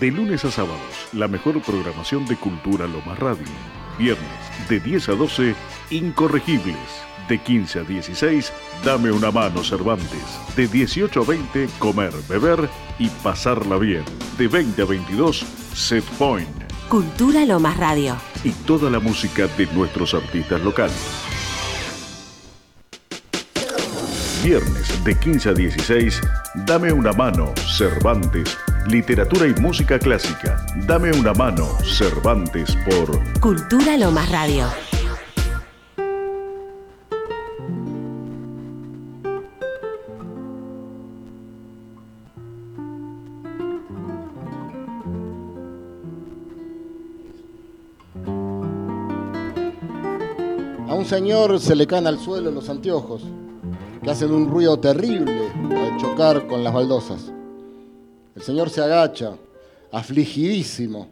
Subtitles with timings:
[0.00, 3.46] De lunes a sábados, la mejor programación de Cultura Loma Radio.
[3.98, 5.54] Viernes, de 10 a 12,
[5.90, 6.76] Incorregibles.
[7.28, 8.52] De 15 a 16,
[8.84, 10.40] Dame una mano Cervantes.
[10.56, 12.68] De 18 a 20, Comer, Beber
[12.98, 14.04] y Pasarla Bien.
[14.38, 15.44] De 20 a 22,
[15.74, 16.48] Set Point.
[16.88, 18.16] Cultura Lomas Radio.
[18.42, 20.96] Y toda la música de nuestros artistas locales.
[24.42, 26.20] Viernes de 15 a 16,
[26.66, 28.58] Dame una mano, Cervantes.
[28.88, 30.66] Literatura y música clásica.
[30.88, 34.66] Dame una mano, Cervantes por Cultura Lomas Radio.
[50.88, 53.22] A un señor se le caen al suelo los anteojos,
[54.02, 57.32] que hacen un ruido terrible al chocar con las baldosas.
[58.34, 59.36] El señor se agacha,
[59.90, 61.08] afligidísimo,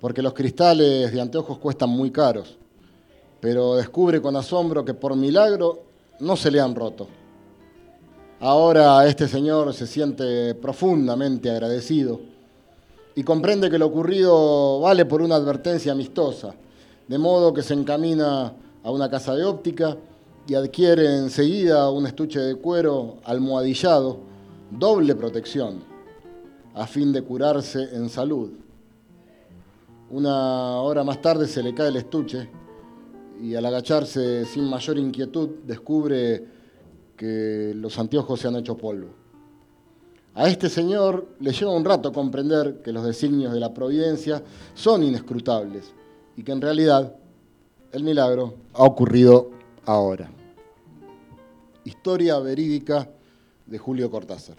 [0.00, 2.56] porque los cristales de anteojos cuestan muy caros,
[3.40, 5.84] pero descubre con asombro que por milagro
[6.18, 7.06] no se le han roto.
[8.40, 12.20] Ahora este señor se siente profundamente agradecido
[13.14, 16.54] y comprende que lo ocurrido vale por una advertencia amistosa,
[17.06, 19.96] de modo que se encamina a una casa de óptica
[20.48, 24.18] y adquiere enseguida un estuche de cuero almohadillado,
[24.70, 25.95] doble protección,
[26.76, 28.50] a fin de curarse en salud.
[30.10, 32.48] Una hora más tarde se le cae el estuche
[33.40, 36.44] y al agacharse sin mayor inquietud descubre
[37.16, 39.08] que los anteojos se han hecho polvo.
[40.34, 44.42] A este señor le lleva un rato comprender que los designios de la providencia
[44.74, 45.94] son inescrutables
[46.36, 47.16] y que en realidad
[47.90, 49.50] el milagro ha ocurrido
[49.86, 50.28] ahora.
[51.84, 53.08] Historia verídica
[53.64, 54.56] de Julio Cortázar.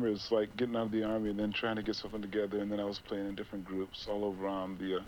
[0.00, 2.22] Remember it was like getting out of the army and then trying to get something
[2.22, 5.00] together, and then I was playing in different groups all over um, the uh,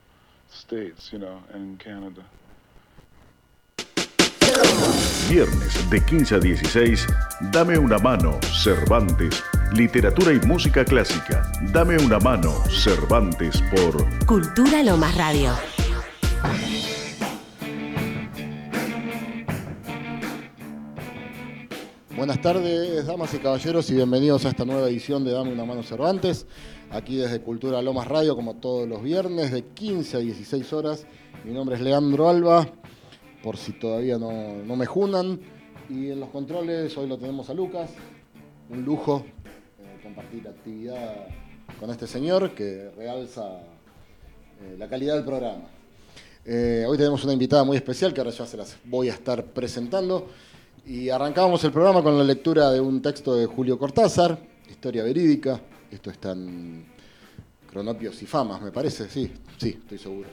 [0.51, 2.23] states, you know, and Canada.
[5.29, 7.07] Viernes de 15 a 16,
[7.53, 9.43] Dame una mano, Cervantes.
[9.73, 11.51] Literatura y música clásica.
[11.73, 15.72] Dame una mano, Cervantes por Cultura Lomas Radio.
[22.23, 25.83] Buenas tardes, damas y caballeros, y bienvenidos a esta nueva edición de Dame una mano
[25.83, 26.47] Cervantes,
[26.89, 31.05] aquí desde Cultura Lomas Radio, como todos los viernes, de 15 a 16 horas.
[31.45, 32.69] Mi nombre es Leandro Alba,
[33.43, 34.31] por si todavía no,
[34.65, 35.41] no me junan.
[35.91, 37.91] Y en los controles hoy lo tenemos a Lucas,
[38.71, 39.25] un lujo
[39.81, 41.27] eh, compartir actividad
[41.81, 43.63] con este señor que realza
[44.61, 45.65] eh, la calidad del programa.
[46.45, 49.45] Eh, hoy tenemos una invitada muy especial que ahora ya se las voy a estar
[49.45, 50.29] presentando.
[50.85, 54.37] Y arrancamos el programa con la lectura de un texto de Julio Cortázar,
[54.69, 55.61] Historia Verídica.
[55.89, 56.87] Esto está en
[57.71, 59.09] Cronopios y Famas, me parece.
[59.09, 60.29] Sí, sí, estoy seguro.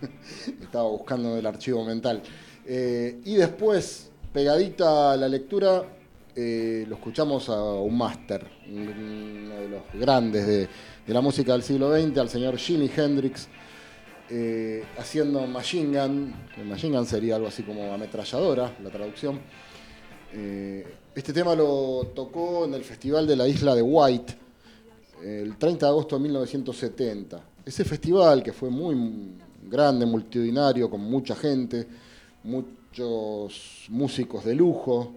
[0.00, 0.54] Sí.
[0.62, 2.22] Estaba buscando el archivo mental.
[2.64, 5.84] Eh, y después, pegadita a la lectura,
[6.34, 10.68] eh, lo escuchamos a un máster, uno de los grandes de,
[11.06, 13.46] de, la música del siglo XX, al señor Jimi Hendrix,
[14.30, 16.34] eh, haciendo Machine Gun.
[16.64, 19.38] Machine Gun sería algo así como ametralladora, la traducción.
[20.32, 24.46] Eh, este tema lo tocó en el Festival de la Isla de White
[25.22, 27.42] el 30 de agosto de 1970.
[27.64, 28.96] Ese festival que fue muy
[29.68, 31.86] grande, multitudinario, con mucha gente,
[32.44, 35.14] muchos músicos de lujo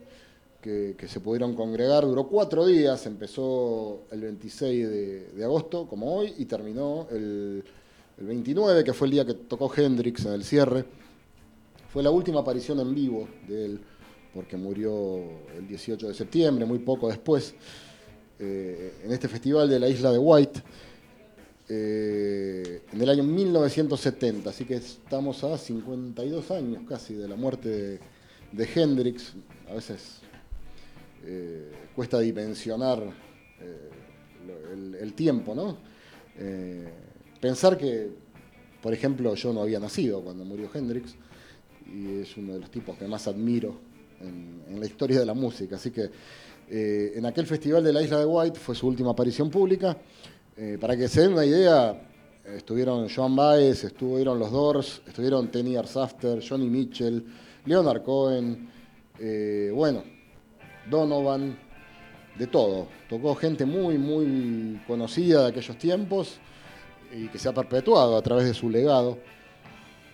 [0.62, 6.34] que, se pudieron congregar, duró cuatro días, empezó el 26 de, de agosto, como hoy,
[6.38, 7.64] y terminó el,
[8.18, 10.86] el 29, que fue el día que tocó Hendrix en el cierre.
[11.94, 13.82] Fue la última aparición en vivo de él
[14.34, 15.20] porque murió
[15.58, 17.56] el 18 de septiembre, muy poco después,
[18.40, 20.62] eh, en este festival de la isla de White,
[21.68, 24.50] eh, en el año 1970.
[24.50, 28.00] Así que estamos a 52 años casi de la muerte
[28.52, 29.34] de, Hendrix.
[29.70, 30.20] A veces
[31.25, 33.30] eh, cuesta dimensionar
[35.02, 35.78] el, tiempo, ¿no?
[37.42, 38.10] pensar que,
[38.82, 41.16] por ejemplo, yo no había nacido cuando murió Hendrix
[41.86, 43.88] y es uno de los tipos que más admiro
[44.22, 45.76] en, la historia de la música.
[45.76, 46.10] Así que
[46.70, 49.98] eh, en aquel festival de la Isla de White fue su última aparición pública.
[50.56, 52.02] Eh, para que se den una idea,
[52.46, 57.26] estuvieron Joan Baez, estuvieron los Doors, estuvieron Ten Years After, Johnny Mitchell,
[57.66, 58.70] Leonard Cohen,
[59.20, 60.04] eh, bueno,
[60.90, 61.58] Donovan,
[62.38, 62.88] de todo.
[63.10, 66.40] Tocó gente muy, muy conocida de aquellos tiempos
[67.14, 69.18] y que se ha perpetuado a través de su legado.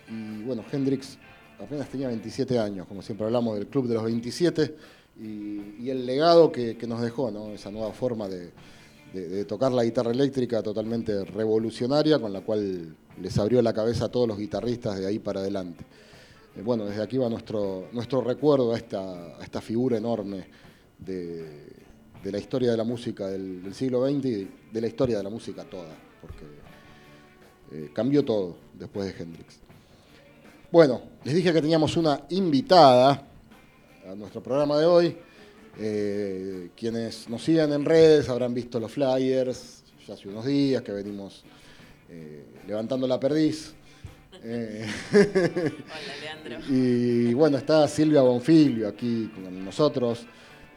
[0.08, 1.18] Y bueno, Hendrix
[1.58, 4.74] apenas tenía 27 años, como siempre hablamos del Club de los 27,
[5.18, 8.52] y, el legado que, nos dejó, esa nueva forma de,
[9.46, 14.28] tocar la guitarra eléctrica totalmente revolucionaria, con la cual les abrió la cabeza a todos
[14.28, 15.84] los guitarristas de ahí para adelante.
[16.54, 17.88] Eh, bueno, desde aquí va nuestro,
[18.22, 20.46] recuerdo a esta, figura enorme
[20.98, 21.72] de,
[22.24, 25.30] la historia de la música del, del, siglo XX y de la historia de la
[25.30, 26.44] música toda, porque
[27.72, 29.65] eh, cambió todo después de Hendrix.
[30.76, 33.26] Bueno, les dije que teníamos una invitada
[34.06, 35.16] a nuestro programa de hoy.
[35.78, 40.92] Eh, quienes nos siguen en redes habrán visto los flyers ya hace unos días que
[40.92, 41.44] venimos
[42.10, 43.72] eh, levantando la perdiz.
[44.44, 46.58] Eh, Hola, Leandro.
[46.68, 50.26] Y bueno, está Silvia Bonfilio aquí con nosotros.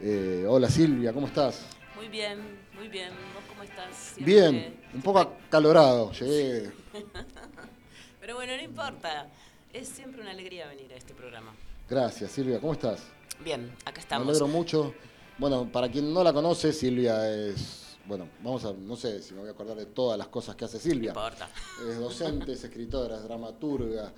[0.00, 1.66] Eh, hola Silvia, ¿cómo estás?
[1.94, 2.38] Muy bien,
[2.74, 3.10] muy bien.
[3.34, 4.14] ¿Vos cómo estás?
[4.14, 4.24] Siempre...
[4.24, 6.10] Bien, un poco acalorado.
[6.12, 6.70] Llegué.
[8.20, 9.28] Pero bueno, no importa.
[9.72, 11.54] Es siempre una alegría venir a este programa.
[11.88, 12.60] Gracias, Silvia.
[12.60, 13.02] ¿Cómo estás?
[13.44, 14.26] Bien, acá estamos.
[14.26, 14.94] Me alegro mucho.
[15.38, 17.96] Bueno, para quien no la conoce, Silvia es.
[18.04, 18.72] Bueno, vamos a.
[18.72, 21.12] No sé si me voy a acordar de todas las cosas que hace Silvia.
[21.12, 21.48] No importa.
[21.88, 24.12] Es docente, es escritora, es dramaturga.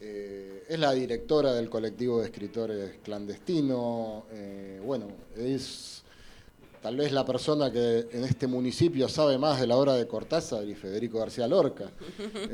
[0.00, 4.26] Eh, es la directora del colectivo de escritores clandestino.
[4.30, 6.01] Eh, bueno, es
[6.82, 10.64] tal vez la persona que en este municipio sabe más de la obra de Cortázar
[10.64, 11.84] y Federico García Lorca.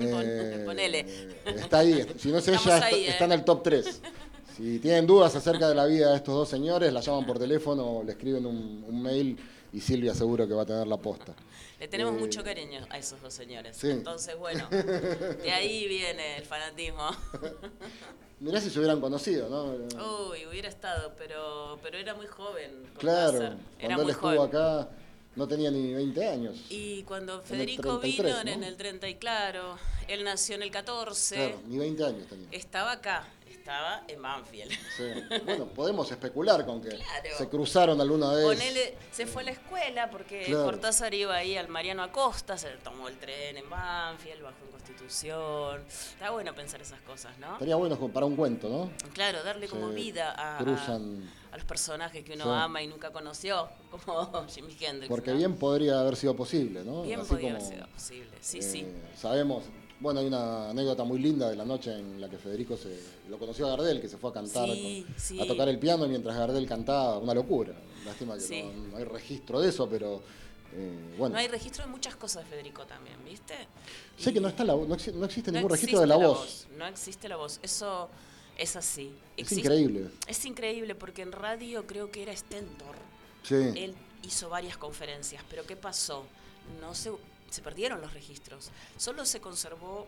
[0.01, 1.07] Eh, Ponele.
[1.47, 4.01] Está ahí, si no es ella, ahí, está, está, en el top 3.
[4.57, 7.99] Si tienen dudas acerca de la vida de estos dos señores, la llaman por teléfono
[7.99, 9.39] o le escriben un, un mail
[9.73, 11.35] y Silvia seguro que va a tener la posta.
[11.79, 13.77] Le tenemos eh, mucho cariño a esos dos señores.
[13.77, 13.91] Sí.
[13.91, 17.09] Entonces, bueno, de ahí viene el fanatismo.
[18.41, 20.31] Mirá si se hubieran conocido, ¿no?
[20.31, 22.85] Uy, hubiera estado, pero, pero era muy joven.
[22.99, 24.49] Claro, era cuando él estuvo joven.
[24.49, 24.89] acá
[25.35, 26.67] no tenía ni 20 años.
[26.69, 28.51] Y cuando Federico 33, vino ¿no?
[28.51, 31.35] en el 30 y claro, él nació en el 14.
[31.37, 32.49] Claro, ni 20 años tenía.
[32.51, 33.29] Estaba acá,
[33.69, 34.73] estaba en Banfield.
[34.97, 35.05] Sí.
[35.45, 36.99] Bueno, podemos especular con que
[37.37, 38.47] se cruzaron alguna vez.
[38.47, 43.09] Ponele, se fue a la escuela porque Cortázar iba ahí al Mariano Acosta, se tomó
[43.09, 45.85] el tren en Banfield, bajó en Constitución.
[45.87, 47.59] Está bueno pensar esas cosas, ¿no?
[47.59, 48.91] Sería bueno para un cuento, ¿no?
[49.13, 53.69] Claro, darle como vida a, a, los personajes que uno ama y nunca conoció,
[54.07, 55.09] como Jimi Hendrix.
[55.09, 57.03] Porque bien podría haber sido posible, ¿no?
[57.03, 58.81] Bien podría haber sido posible, sí, sí.
[58.81, 59.65] Eh, sabemos,
[60.01, 63.39] bueno, hay una anécdota muy linda de la noche en la que Federico se, lo
[63.39, 67.19] conoció a Gardel, que se fue a cantar, a tocar el piano mientras Gardel cantaba,
[67.19, 67.75] una locura.
[68.05, 70.23] Lástima que no, hay registro de eso, pero
[70.73, 71.35] eh, bueno.
[71.35, 73.55] No hay registro de muchas cosas de Federico también, ¿viste?
[74.17, 76.69] Sé que no está la, no, existe ningún registro de la, voz.
[76.77, 78.09] No existe la voz, eso
[78.57, 79.13] es así.
[79.37, 80.11] Es increíble.
[80.29, 82.97] Es increíble porque en radio creo que era Stentor.
[83.43, 83.55] Sí.
[83.55, 86.25] Él hizo varias conferencias, pero ¿qué pasó?
[86.81, 87.11] No se
[87.51, 88.71] se perdieron los registros.
[88.97, 90.07] Solo se conservó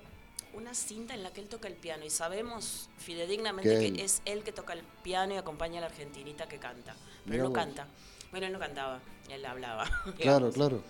[0.54, 4.42] una cinta en la que él toca el piano y sabemos fidedignamente que es él
[4.42, 6.94] que toca el piano y acompaña a la argentinita que canta.
[7.24, 7.86] Pero él no canta.
[8.30, 9.84] Bueno, él no cantaba, él hablaba.
[10.18, 10.82] Claro, claro.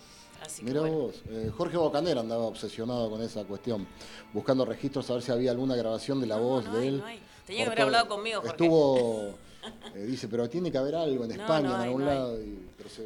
[0.62, 3.87] Mira vos, eh, Jorge Bocaner andaba obsesionado con esa cuestión,
[4.33, 7.02] buscando registros a ver si había alguna grabación de la voz de él.
[7.47, 8.52] Tenía que haber hablado conmigo, Jorge.
[8.52, 9.35] Estuvo,
[9.95, 12.38] eh, dice, pero tiene que haber algo en España, en algún lado.
[12.78, 13.02] pero se,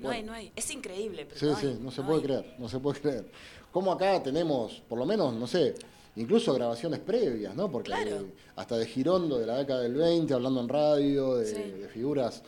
[0.00, 0.52] no hay, no hay.
[0.54, 3.26] Es increíble, pero Sí, no sí, no se puede creer, no se puede creer.
[3.72, 5.74] Como acá tenemos, por lo menos, no sé,
[6.16, 7.70] incluso grabaciones previas, ¿no?
[7.70, 7.92] Porque
[8.56, 12.42] hasta de Girondo de la década del 20, hablando en radio, de, figuras,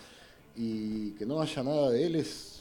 [0.57, 2.58] y que no haya nada de él es,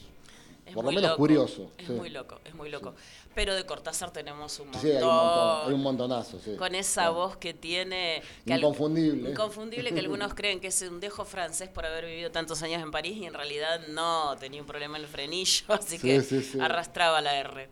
[0.74, 1.72] por lo menos curioso.
[1.78, 2.94] Es muy loco, es muy loco
[3.38, 4.82] pero de Cortázar tenemos un montón.
[4.82, 6.56] Sí, hay un, montón, hay un montonazo, sí.
[6.56, 8.24] Con esa voz que tiene...
[8.48, 9.30] inconfundible.
[9.30, 12.90] inconfundible, que algunos creen que es un dejo francés por haber vivido tantos años en
[12.90, 16.20] París y en realidad no, tenía un problema en el frenillo, así que
[16.60, 17.70] arrastraba la R.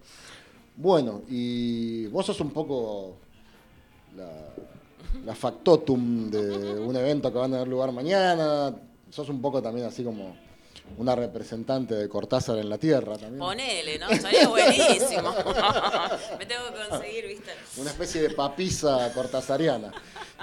[0.76, 3.18] Bueno, y vos sos un poco
[4.16, 4.30] la,
[5.26, 8.72] la factotum de un evento que va a tener lugar mañana,
[9.10, 10.45] sos un poco también así como
[10.98, 13.40] una representante de Cortázar en la Tierra también.
[13.40, 14.10] Ponele, ¿no?
[14.10, 15.34] Sería buenísimo.
[16.40, 17.52] Me tengo que conseguir, ¿viste?
[17.78, 19.92] Una especie de papisa cortázariana.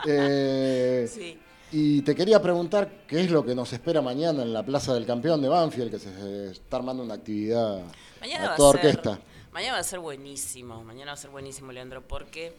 [0.06, 1.38] Eh, sí.
[1.74, 5.06] Y te quería preguntar qué es lo que nos espera mañana en la Plaza del
[5.06, 7.82] Campeón de Banfield, que se está armando una actividad
[8.20, 9.18] mañana a toda orquesta.
[9.52, 12.54] Mañana va a ser buenísimo, mañana va a ser buenísimo, Leandro, porque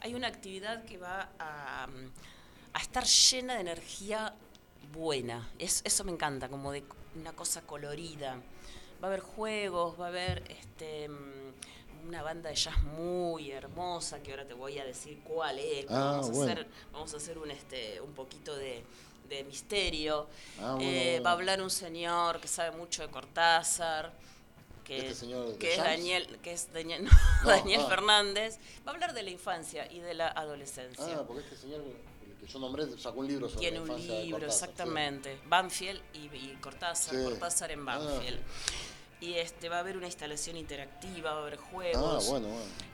[0.00, 1.88] hay una actividad que va a,
[2.74, 4.34] a estar llena de energía
[4.92, 5.48] buena.
[5.58, 6.84] Es, eso me encanta, como de
[7.18, 8.36] una cosa colorida.
[9.02, 11.08] Va a haber juegos, va a haber este
[12.06, 15.86] una banda de jazz muy hermosa que ahora te voy a decir cuál es.
[15.90, 18.84] Ah, vamos, a hacer, vamos a hacer un este un poquito de,
[19.46, 20.26] misterio.
[20.60, 24.12] Ah, eh, va a hablar un señor que sabe mucho de Cortázar.
[24.84, 25.26] Que, este
[25.58, 27.06] que es Daniel, que es Daniel,
[27.44, 27.88] Daniel ah.
[27.90, 31.18] Fernández, va a hablar de la infancia y de la adolescencia.
[31.18, 31.82] Ah, porque este señor
[32.52, 35.38] yo nombré, sacó un libro sobre Tiene un libro, exactamente.
[35.46, 36.28] Banfield y,
[36.60, 38.40] Cortázar, Cortázar en ah, Banfield.
[39.20, 42.26] Y este, va a haber una instalación interactiva, va a haber juegos.
[42.26, 42.48] Ah, bueno,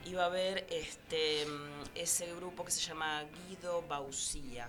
[0.05, 1.45] Y va a haber este,
[1.93, 4.67] ese grupo que se llama Guido Bausía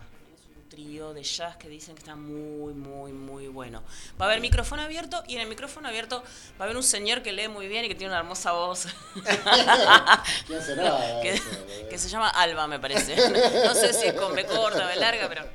[0.77, 3.83] trío de jazz que dicen que está muy, muy, muy bueno.
[4.21, 6.23] Va a haber micrófono abierto y en el micrófono abierto
[6.61, 8.87] va a haber un señor que lee muy bien y que tiene una hermosa voz.
[10.47, 11.23] ¿Quién será?
[11.23, 13.17] que, se llama Alba, me parece.
[13.65, 15.47] No sé si es con B corta, B larga, pero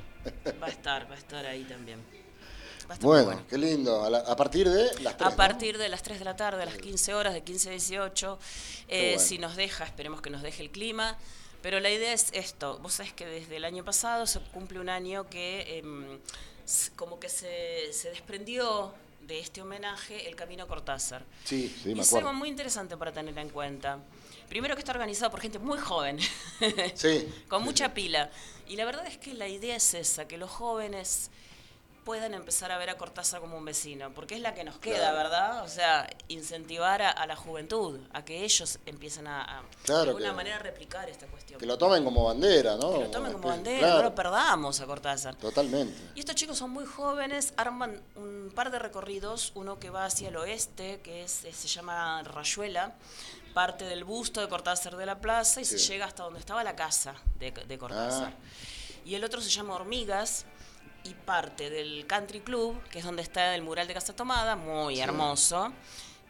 [0.60, 2.04] va a estar, va a estar ahí también.
[3.00, 4.04] Bueno, qué lindo.
[4.04, 5.34] A, partir de las 3.
[5.34, 7.72] A partir de las 3 de la tarde, a las 15 horas, de 15 a
[7.74, 8.40] 18.
[8.88, 11.16] Eh, Si nos deja, esperemos que nos deje el clima.
[11.62, 14.90] Pero la idea es esto, vos sabés que desde el año pasado se cumple un
[14.90, 16.20] año que em,
[16.96, 18.94] como que se, se, desprendió
[19.28, 21.24] de este homenaje el Camino Cortázar.
[21.44, 24.00] Sí, sí, me y es algo muy interesante para tener en cuenta.
[24.50, 26.20] Primero que está organizado por gente muy joven,
[26.96, 28.32] sí, con mucha pila.
[28.68, 31.30] Y la verdad es que la idea es esa, que los jóvenes
[32.04, 35.12] puedan empezar a ver a Cortázar como un vecino, porque es la que nos queda,
[35.14, 35.64] ¿verdad?
[35.64, 41.10] O sea, incentivar a, la juventud, a que ellos empiecen a, de alguna manera replicar
[41.10, 41.60] esta cuestión.
[41.60, 42.94] Que lo tomen como bandera, ¿no?
[42.94, 45.36] Que lo tomen como bandera, no lo perdamos a Cortázar.
[45.36, 45.96] Totalmente.
[46.16, 50.30] Y estos chicos son muy jóvenes, arman un par de recorridos, uno que va hacia
[50.30, 52.96] el oeste, que es, se llama Rayuela,
[53.54, 56.76] parte del busto de Cortázar de la plaza y se llega hasta donde estaba la
[56.76, 58.34] casa de, Cortázar.
[58.34, 59.02] Ah.
[59.06, 60.46] Y el otro se llama Hormigas,
[61.04, 65.00] y parte del Country Club, que es donde está el mural de Casa Tomada, muy
[65.00, 65.72] hermoso,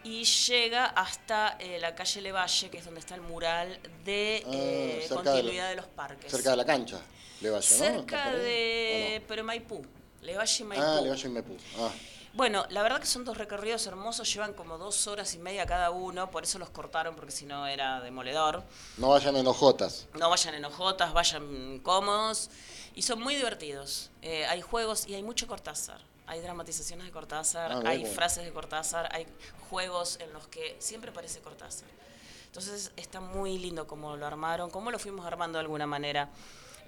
[0.04, 4.50] y llega hasta eh, la calle Levalle, que es donde está el mural de ah,
[4.54, 6.32] eh, continuidad de, los parques.
[6.32, 7.00] Cerca de la cancha,
[7.42, 9.24] Levalle, Cerca de...
[9.28, 9.86] pero Maipú,
[10.22, 10.84] Levalle y Maipú.
[10.84, 11.58] Ah, Levalle y Maipú.
[11.78, 11.92] Ah.
[12.34, 15.92] Bueno, la verdad que son dos recorridos hermosos, llevan como dos horas y media cada
[15.92, 18.64] uno, por eso los cortaron, porque si no era demoledor.
[18.98, 20.08] No vayan en hojotas.
[20.18, 22.50] No vayan en hojotas, vayan cómodos.
[22.96, 24.12] Y son muy divertidos.
[24.22, 26.00] Eh, hay juegos y hay mucho Cortázar.
[26.26, 29.28] Hay dramatizaciones de Cortázar, Ah, hay frases de Cortázar, hay
[29.70, 31.90] juegos en los que siempre aparece Cortázar.
[32.46, 36.30] Entonces está muy lindo como lo armaron, cómo lo fuimos armando de alguna manera.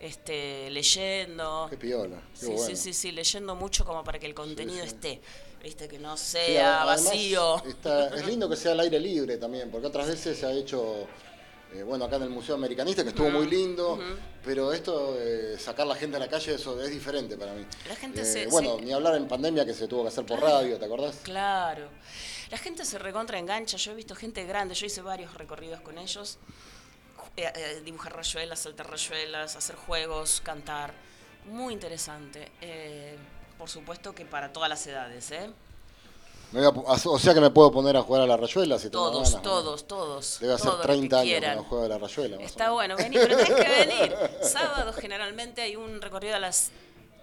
[0.03, 1.67] Este, leyendo.
[1.69, 2.17] Qué piola.
[2.33, 2.65] Qué Sí, bueno.
[2.67, 4.87] sí, sí, sí, leyendo mucho como para que el contenido sí.
[4.87, 5.21] esté.
[5.63, 7.63] Viste, que no sea vacío.
[7.65, 11.07] está- es lindo que sea al aire libre también, porque otras veces se ha hecho,
[11.73, 13.97] eh, bueno, acá en el Museo Americanista, que estuvo muy lindo,
[14.43, 17.65] pero esto, eh, sacar la gente a la calle, eso es diferente para mí.
[17.87, 20.25] La gente Eh, se- Bueno, se- ni hablar en pandemia que se tuvo que hacer
[20.25, 21.15] por radio, ¿te acordás?
[21.23, 21.87] Claro.
[22.51, 23.77] La gente se recontra engancha.
[23.77, 26.39] Yo he visto gente grande, yo hice varios recorridos con ellos.
[27.35, 30.93] Eh, eh, dibujar rayuelas, saltar rayuelas, hacer juegos, cantar.
[31.45, 32.51] Muy interesante.
[32.61, 33.17] Eh,
[33.57, 35.49] por supuesto que para todas las edades, ¿eh?
[36.51, 38.77] Me voy a po- o sea que me puedo poner a jugar a la rayuela
[38.77, 39.41] si Todos, ganas, ¿no?
[39.41, 40.37] todos, todos.
[40.39, 42.37] Debe hacer todo lo que 30 años que no juego a la rayuela.
[42.43, 44.15] Está bueno, vení, pero tenés que venir.
[44.43, 46.69] Sábados generalmente hay un recorrido a las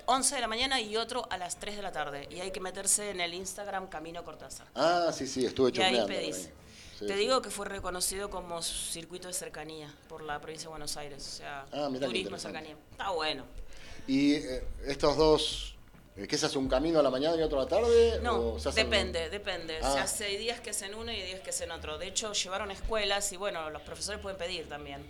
[0.07, 2.26] 11 de la mañana y otro a las 3 de la tarde.
[2.33, 4.66] Y hay que meterse en el Instagram Camino Cortázar.
[4.75, 6.07] Ah, sí, sí, estuve Y ahí chusmeando.
[6.09, 6.37] pedís.
[6.46, 6.53] ahí.
[7.00, 7.18] Sí, Te sí.
[7.20, 11.36] digo que fue reconocido como circuito de cercanía por la provincia de Buenos Aires, o
[11.38, 12.76] sea, Ah, turismo cercanía.
[12.92, 13.44] Está bueno.
[14.06, 15.74] ¿Y eh, estos dos,
[16.16, 18.20] eh, qué se hace, un camino a la mañana y otro a la tarde?
[18.22, 19.78] No, o se depende, depende.
[19.80, 20.02] Se Ah.
[20.02, 21.96] hace hay días que hacen uno y días que hacen otro.
[21.96, 25.00] De hecho, llevaron escuelas y bueno, los profesores pueden pedir también.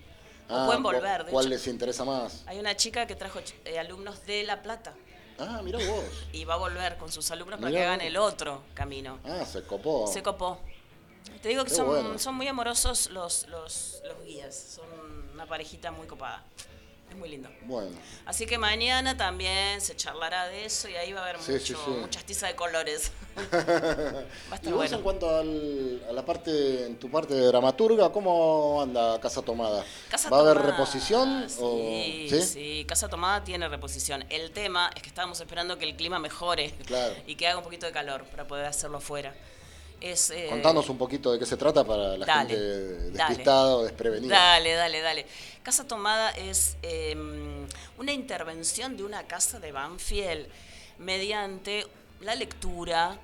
[0.49, 1.25] O Ah, pueden volver.
[1.25, 2.45] De ¿Cuál hecho, les interesa más?
[2.47, 4.95] hay una chica que trajo eh, alumnos de La Plata
[5.39, 6.05] Ah, mirá vos.
[6.33, 8.07] y va a volver con sus alumnos para que hagan vos.
[8.07, 9.19] el otro camino.
[9.25, 10.07] Ah, se copó.
[10.07, 10.61] Se copó.
[11.43, 12.19] Te digo que son, bueno.
[12.19, 14.55] son muy amorosos los, los, los guías.
[14.77, 14.87] Son
[15.35, 16.45] una parejita muy copada.
[17.09, 17.49] Es muy lindo.
[17.63, 17.91] Bueno,
[18.25, 21.65] Así que mañana también se charlará de eso y ahí va a haber Sí, mucho,
[21.65, 21.91] sí, sí.
[21.91, 23.11] muchas tizas de colores.
[23.37, 24.23] va a
[24.53, 24.97] y estar vos bueno.
[24.99, 29.85] en cuanto al- a la parte, en tu parte de dramaturga, ¿cómo anda Casa Tomada?
[30.09, 31.51] Casa ¿Va a haber reposición?
[31.51, 31.59] Sí,
[32.33, 32.41] o...
[32.45, 34.25] sí, Casa Tomada tiene reposición.
[34.31, 37.15] El tema es que estábamos esperando que el clima mejore Claro.
[37.27, 39.35] y que haga un poquito de calor para poder hacerlo afuera.
[40.01, 42.65] Es, eh, Contanos un poquito de qué se trata para la Dale, gente
[43.11, 44.35] despistada o desprevenida.
[44.35, 45.27] Dale, dale, dale.
[45.63, 47.15] Casa Tomada es eh,
[47.99, 50.49] una intervención de una casa de Banfield
[50.99, 51.87] mediante
[52.21, 53.19] la lectura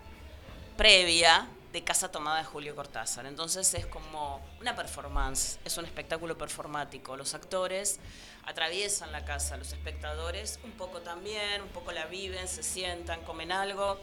[0.76, 3.26] previa de Casa Tomada de Julio Cortázar.
[3.26, 7.16] Entonces es como una performance, es un espectáculo performático.
[7.16, 8.00] Los actores
[8.44, 13.52] atraviesan la casa, los espectadores un poco también, un poco la viven, se sientan, comen
[13.52, 13.98] algo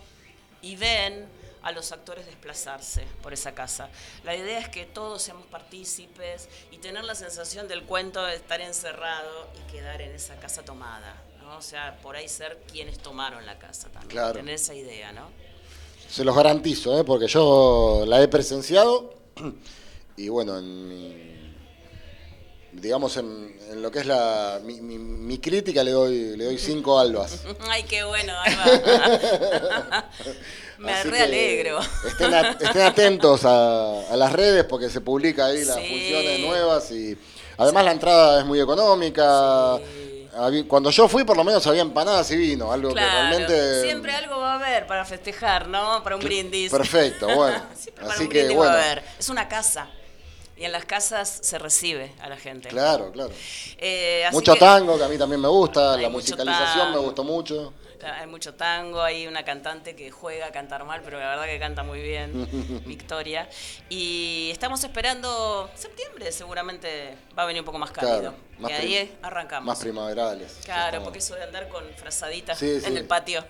[0.61, 1.27] y ven
[1.63, 3.89] a los actores desplazarse por esa casa.
[4.23, 8.61] La idea es que todos seamos partícipes y tener la sensación del cuento de estar
[8.61, 11.15] encerrado y quedar en esa casa tomada.
[11.41, 11.57] ¿no?
[11.57, 14.09] O sea, por ahí ser quienes tomaron la casa también.
[14.09, 14.33] Claro.
[14.33, 15.29] Tener esa idea, ¿no?
[16.09, 17.03] Se los garantizo, ¿eh?
[17.03, 19.13] porque yo la he presenciado
[20.17, 21.42] y bueno, en mi-
[22.73, 26.57] digamos en, en lo que es la, mi, mi- mi crítica le doy, le doy
[26.57, 27.41] cinco albas.
[27.69, 30.05] Ay, qué bueno, Alba.
[30.79, 31.79] Me Así re que alegro.
[32.07, 35.87] Estén, a- estén atentos a, a las redes porque se publica ahí las Sí.
[35.87, 37.17] funciones nuevas y
[37.57, 39.77] además la entrada es muy económica.
[39.77, 40.63] Sí.
[40.67, 43.81] Cuando yo fui por lo menos había empanadas y vino, algo Claro, que realmente...
[43.83, 46.03] siempre algo va a haber para festejar, ¿no?
[46.03, 46.71] Para un brindis.
[46.71, 47.63] Perfecto, bueno.
[48.09, 48.61] Así un que bueno.
[48.61, 49.03] va a haber.
[49.19, 49.87] Es una casa.
[50.55, 52.69] Y en las casas se recibe a la gente.
[52.69, 53.31] Claro, claro.
[53.77, 57.73] Eh, Mucho que- tango, que a mí también me gusta, la musicalización me gustó mucho.
[58.03, 61.57] Hay mucho tango, hay una cantante que juega a cantar mal, pero la verdad que
[61.57, 63.49] canta muy bien, Victoria.
[63.89, 68.19] Y estamos esperando septiembre, seguramente va a venir un poco más cálido.
[68.19, 69.65] Claro, más y ahí arrancamos.
[69.67, 70.59] Más primaverales.
[70.65, 72.87] Claro, porque eso de andar con frazaditas Sí, sí.
[72.87, 73.43] en el patio.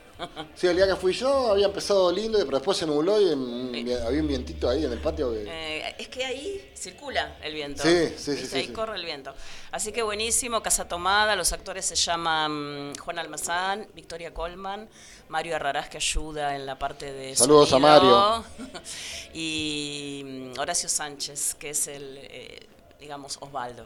[0.55, 4.03] Sí, el día que fui yo había empezado lindo, pero después se nubló y en-
[4.05, 5.31] había un vientito ahí en el patio.
[5.33, 7.83] que- Eh, es que ahí circula el viento.
[7.83, 8.73] Sí, sí, sí, Ahí sí.
[8.73, 9.33] corre el viento.
[9.71, 11.35] Así que buenísimo, Casa Tomada.
[11.35, 14.89] Los actores se llaman mm, Juan Almazán, Victoria Colman,
[15.29, 17.35] Mario Arrarás que ayuda en la parte de.
[17.35, 18.45] Saludos a sonido,
[19.33, 22.67] y mm, Horacio Sánchez, que es el, eh,
[22.99, 23.85] digamos, Osvaldo.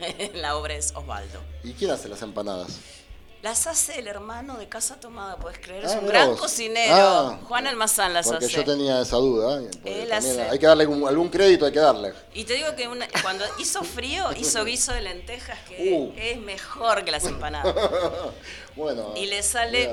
[0.34, 1.40] la obra es Osvaldo.
[1.62, 2.78] ¿Y quién hace las empanadas?
[3.44, 5.84] Las hace el hermano de Casa Tomada, puedes creer.
[5.84, 6.40] Es Ah, un gran vos.
[6.40, 6.94] cocinero.
[6.96, 8.54] Ah, Juan Almazán las Porque hace.
[8.56, 9.60] yo tenía esa duda.
[9.60, 10.40] porque Él hace.
[10.44, 12.14] Hay que darle un- algún crédito, hay que darle.
[12.32, 16.14] Y te digo que una- cuando hizo frío, hizo guiso de lentejas que Uh.
[16.16, 17.74] es mejor que las empanadas.
[18.76, 19.12] Bueno.
[19.14, 19.90] Y le sale-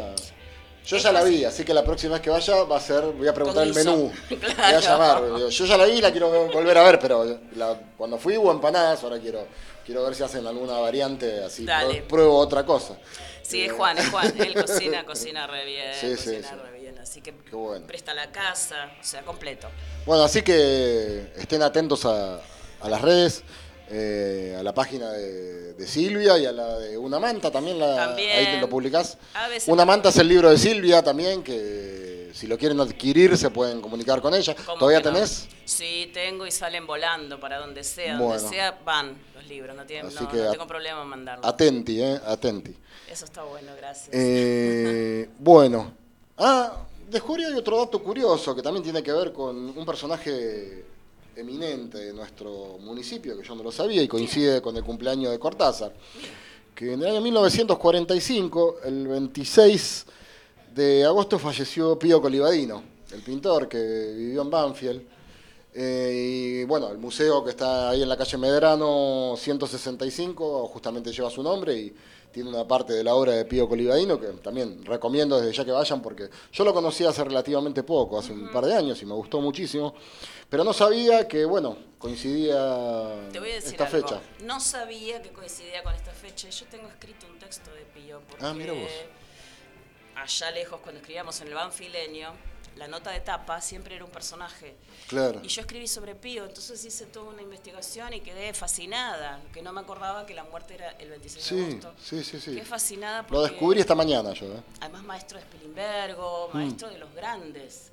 [0.85, 3.27] Yo ya la vi, así que la próxima vez que vaya va a ser, voy
[3.27, 4.11] a preguntar el menú.
[4.29, 4.79] Voy a Claro.
[4.79, 5.23] llamar.
[5.35, 8.35] digo, Yo ya la vi y la quiero volver a ver, pero la- cuando fui
[8.37, 9.45] hubo empanadas, ahora quiero,
[9.85, 12.01] quiero ver si hacen alguna variante, así Dale.
[12.01, 12.95] pruebo otra cosa.
[13.43, 14.33] Sí, es Juan, es Juan.
[14.39, 15.93] Él cocina, cocina re bien.
[15.93, 16.55] Sí, sí, cocina sí.
[16.71, 16.97] re bien.
[16.99, 17.85] Así que bueno.
[17.85, 19.67] presta la casa, o sea, completo.
[20.05, 22.39] Bueno, así que estén atentos a,
[22.81, 23.43] a las redes.
[23.91, 27.95] Eh, a la página de, de Silvia y a la de Una Manta también, la,
[28.08, 28.38] También.
[28.38, 29.17] ahí te lo publicás.
[29.67, 33.82] Una Manta es el libro de Silvia también, que si lo quieren adquirir se pueden
[33.82, 34.56] comunicar con ella.
[34.65, 35.12] ¿Cómo ¿Todavía no?
[35.12, 35.47] tenés?
[35.65, 38.17] Sí, tengo y salen volando para donde sea.
[38.17, 38.41] Bueno.
[38.41, 41.45] Donde sea van los libros, no, tienen, Así no, que no tengo problema en mandarlos.
[41.45, 42.19] Atenti, ¿eh?
[42.25, 42.75] Atenti.
[43.10, 44.10] Eso está bueno, gracias.
[44.12, 45.93] Eh, bueno.
[46.38, 46.77] Ah,
[47.10, 50.86] descubrí hay otro dato curioso que también tiene que ver con un personaje
[51.35, 55.39] eminente de nuestro municipio, que yo no lo sabía y coincide con el cumpleaños de
[55.39, 55.93] Cortázar.
[56.75, 60.05] Que en el año 1945, el 26
[60.75, 65.01] de agosto, falleció Pío Colivadino, el pintor que vivió en Banfield.
[65.73, 71.29] Eh, y bueno, el museo que está ahí en la calle Medrano 165 justamente lleva
[71.29, 71.95] su nombre y
[72.31, 75.71] tiene una parte de la obra de Pío Colivadino que también recomiendo desde ya que
[75.71, 79.13] vayan porque yo lo conocí hace relativamente poco, hace un par de años y me
[79.13, 79.93] gustó muchísimo,
[80.51, 84.07] pero no sabía que, bueno, coincidía Te voy a decir esta algo.
[84.07, 84.21] fecha.
[84.43, 86.49] No sabía que coincidía con esta fecha.
[86.49, 88.89] Yo tengo escrito un texto de Pío porque Ah, mira vos.
[90.15, 92.33] allá lejos, cuando escribíamos en el Banfileño,
[92.75, 94.75] la nota de tapa siempre era un personaje.
[95.07, 95.39] Claro.
[95.43, 99.71] Y yo escribí sobre Pío, entonces hice toda una investigación y quedé fascinada, que no
[99.73, 101.93] me acordaba que la muerte era el 26 de agosto.
[102.03, 102.51] sí, sí, sí.
[102.55, 104.61] Quedé fascinada porque, Lo descubrí esta mañana yo, ¿eh?
[104.81, 107.91] además maestro de Spilimbergo, maestro de los grandes.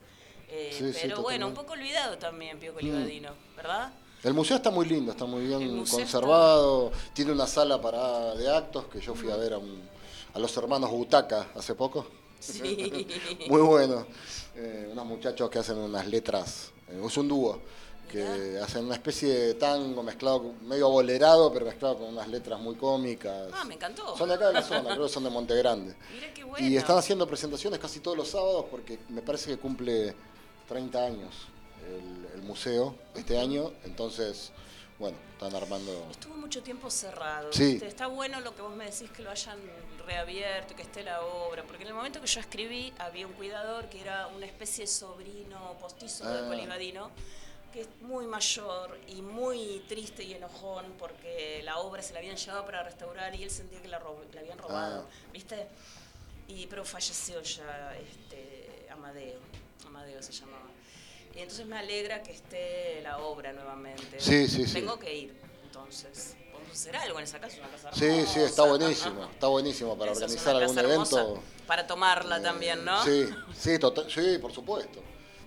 [0.51, 3.93] Eh, Sí, sí, pero bueno, un poco olvidado también Pío Colivadino, ¿verdad?
[4.23, 8.87] El museo está muy lindo, está muy bien conservado, tiene una sala para de actos
[8.87, 9.81] que yo fui a ver a, un-
[10.35, 12.07] a los hermanos Butaca hace poco.
[12.41, 13.07] Sí.
[13.49, 14.07] Muy bueno.
[14.55, 17.59] Eh, unos muchachos que hacen unas letras, eh, es un dúo,
[18.11, 22.75] que hacen una especie de tango mezclado, medio bolerado, pero mezclado con unas letras muy
[22.77, 23.49] cómicas.
[23.53, 24.17] Ah, me encantó.
[24.17, 25.95] Son de acá de la zona, creo que son de Monte Grande.
[26.15, 26.67] Mira qué bueno.
[26.67, 30.15] Y están haciendo presentaciones casi todos los sábados porque me parece que cumple
[30.69, 31.35] 30 años
[31.87, 33.73] el, el museo este año.
[33.85, 34.53] Entonces,
[34.99, 36.07] bueno, están armando.
[36.11, 37.53] Estuvo mucho tiempo cerrado.
[37.53, 37.73] Sí.
[37.73, 37.87] ¿viste?
[37.87, 39.59] Está bueno lo que vos me decís que lo hayan
[40.07, 43.89] reabierto, que esté la obra, porque en el momento que yo escribí había un cuidador
[43.89, 46.33] que era una especie de sobrino postizo Ah.
[46.33, 47.11] de Colivadino,
[47.73, 52.37] que es muy mayor y muy triste y enojón porque la obra se la habían
[52.37, 55.29] llevado para restaurar y él sentía que la, la habían robado, Ah.
[55.33, 55.69] ¿viste?
[56.49, 59.39] Y, pero falleció ya este, Amadeo,
[59.87, 60.67] Amadeo se llamaba.
[61.35, 64.19] Y entonces me alegra que esté la obra nuevamente.
[64.21, 64.73] Sí, sí, sí.
[64.75, 66.35] Tengo que ir, entonces.
[66.51, 68.33] Podemos hacer algo en esa casa, una casa Sí, hermosa.
[68.33, 69.25] sí, está buenísimo.
[69.31, 71.43] Está buenísimo para es organizar una algún casa hermosa evento.
[71.67, 73.05] Para tomarla también, ¿no?
[73.05, 75.01] Sí, sí, total- sí, por supuesto.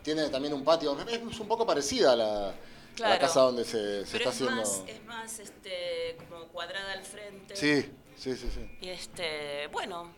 [0.04, 2.56] Tiene también un patio, es un poco parecida a la, a la
[2.96, 3.20] Claro.
[3.22, 4.56] casa donde se, se Pero está es haciendo.
[4.56, 7.56] más, es más este, como cuadrada al frente.
[7.56, 7.82] Sí,
[8.18, 8.78] sí, sí, sí.
[8.82, 10.14] Y este, bueno,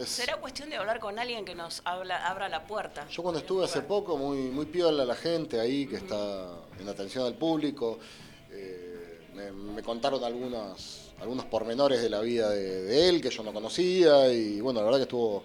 [0.00, 3.06] es- será cuestión de hablar con alguien que nos habla, abra la puerta.
[3.08, 7.26] Yo cuando estuve hace poco, muy, muy piola la gente ahí que está en atención
[7.26, 7.98] al público,
[8.50, 13.42] eh, me, me contaron algunos, algunos pormenores de la vida de, de él que yo
[13.42, 15.44] no conocía y bueno, la verdad que estuvo,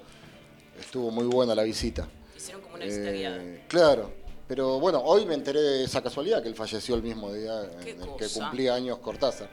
[0.80, 2.08] estuvo muy buena la visita.
[2.36, 3.44] Hicieron como una visita Eh, guiada.
[3.68, 4.12] claro,
[4.48, 8.02] pero bueno, hoy me enteré de esa casualidad que él falleció el mismo día en
[8.02, 9.50] el que cumplía años Cortázar.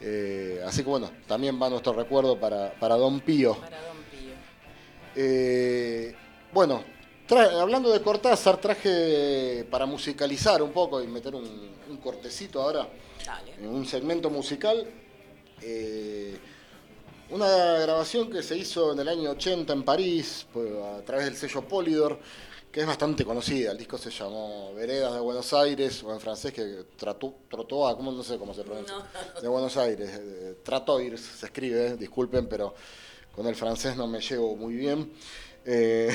[0.00, 3.54] Eh, así que bueno, también va nuestro recuerdo para, para Don Pío.
[3.56, 4.32] Para Don Pío.
[5.14, 6.14] Eh,
[6.52, 6.82] bueno,
[7.58, 12.88] hablando de Cortázar, traje para musicalizar un poco y meter un, un cortecito ahora
[13.24, 13.54] Dale.
[13.54, 14.86] en un segmento musical.
[15.62, 16.36] eh,
[17.28, 17.48] una
[17.80, 21.62] grabación que se hizo en el año 80 en París pues, a través del sello
[21.62, 22.20] Polydor,
[22.76, 23.72] que es bastante conocida.
[23.72, 27.96] El disco se llamó Veredas de Buenos Aires, o en francés que trató, trotó a,
[27.96, 28.12] ¿cómo?
[28.12, 29.40] no sé cómo se pronuncia, No.
[29.40, 30.10] de Buenos Aires.
[30.12, 32.74] eh, Tratoirs se escribe, eh, disculpen, pero
[33.34, 35.10] con el francés no me llevo muy bien.
[35.64, 36.14] Eh,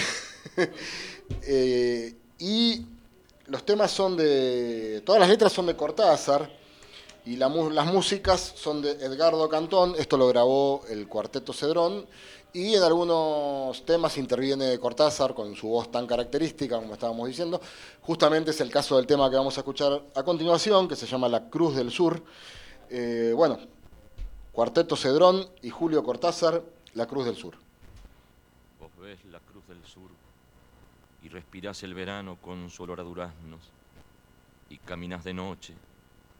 [1.47, 2.85] eh, y
[3.47, 5.01] los temas son de.
[5.03, 6.47] Todas las letras son de Cortázar
[7.25, 9.95] y la las músicas son de Edgardo Cantón.
[9.97, 12.05] Esto lo grabó el Cuarteto Cedrón.
[12.53, 17.61] Y en algunos temas interviene Cortázar con su voz tan característica, como estábamos diciendo.
[18.01, 21.29] Justamente es el caso del tema que vamos a escuchar a continuación, que se llama
[21.29, 22.21] La Cruz del Sur.
[22.89, 23.57] Eh, bueno,
[24.51, 26.61] Cuarteto Cedrón y Julio Cortázar,
[26.93, 27.55] La Cruz del Sur.
[28.81, 30.09] Vos ves la cruz del sur
[31.23, 33.61] y respirás el verano con su olor a duraznos
[34.69, 35.73] y caminas de noche,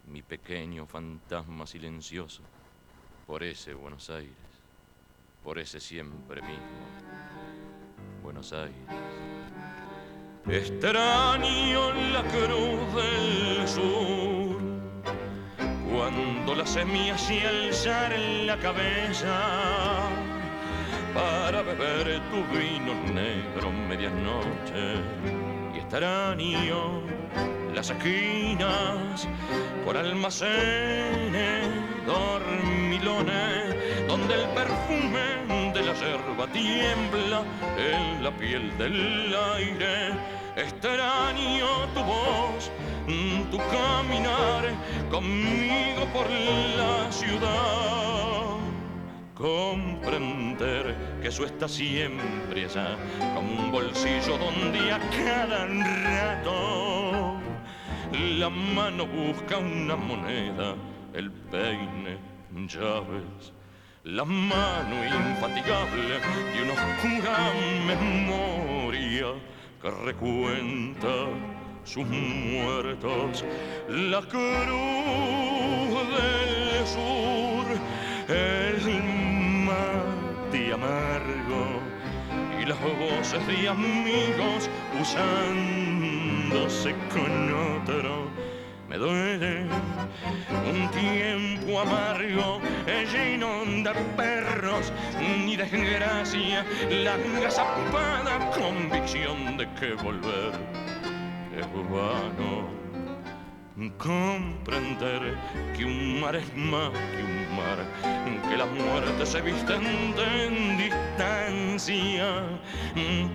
[0.08, 2.42] mi pequeño fantasma silencioso,
[3.28, 4.34] por ese Buenos Aires,
[5.44, 6.82] por ese siempre mismo
[8.24, 8.76] Buenos Aires.
[10.48, 14.58] Extraño la cruz del sur
[15.92, 20.10] cuando la semilla se alzar en la cabeza
[21.14, 24.96] para beber tu vino negro medianoche
[25.76, 27.02] y extraño
[27.74, 29.28] las esquinas,
[29.86, 31.68] por almacenes,
[32.06, 33.61] dormilones,
[34.12, 37.44] donde el perfume de la yerba tiembla
[37.78, 40.12] en la piel del aire.
[40.58, 42.70] Extraño tu voz,
[43.50, 44.64] tu caminar
[45.10, 48.60] conmigo por la ciudad
[49.34, 52.98] comprender que eso está siempre allá,
[53.34, 57.40] como un bolsillo donde a cada rato
[58.38, 60.76] la mano busca una moneda,
[61.14, 62.20] el peine,
[62.68, 63.54] llaves,
[64.04, 66.20] la mano infatigable
[66.54, 67.54] de una oscura
[67.86, 69.28] memoria
[69.80, 71.28] que recuenta
[71.84, 73.46] sus muertos,
[73.88, 74.42] la cruz
[76.18, 77.66] del sur,
[78.28, 79.04] el
[79.66, 81.80] mate amargo
[82.60, 84.68] y las voces de amigos
[85.00, 88.32] usándose con otro.
[88.92, 89.66] Me duele
[90.70, 94.92] un tiempo amargo, lleno de perros
[95.46, 100.52] ni desgracia, la agazapada convicción de que volver
[101.58, 102.70] es vano
[103.98, 105.38] comprender
[105.74, 107.78] que un mar es más que un mar,
[108.50, 112.44] que la muerte se visten en distancia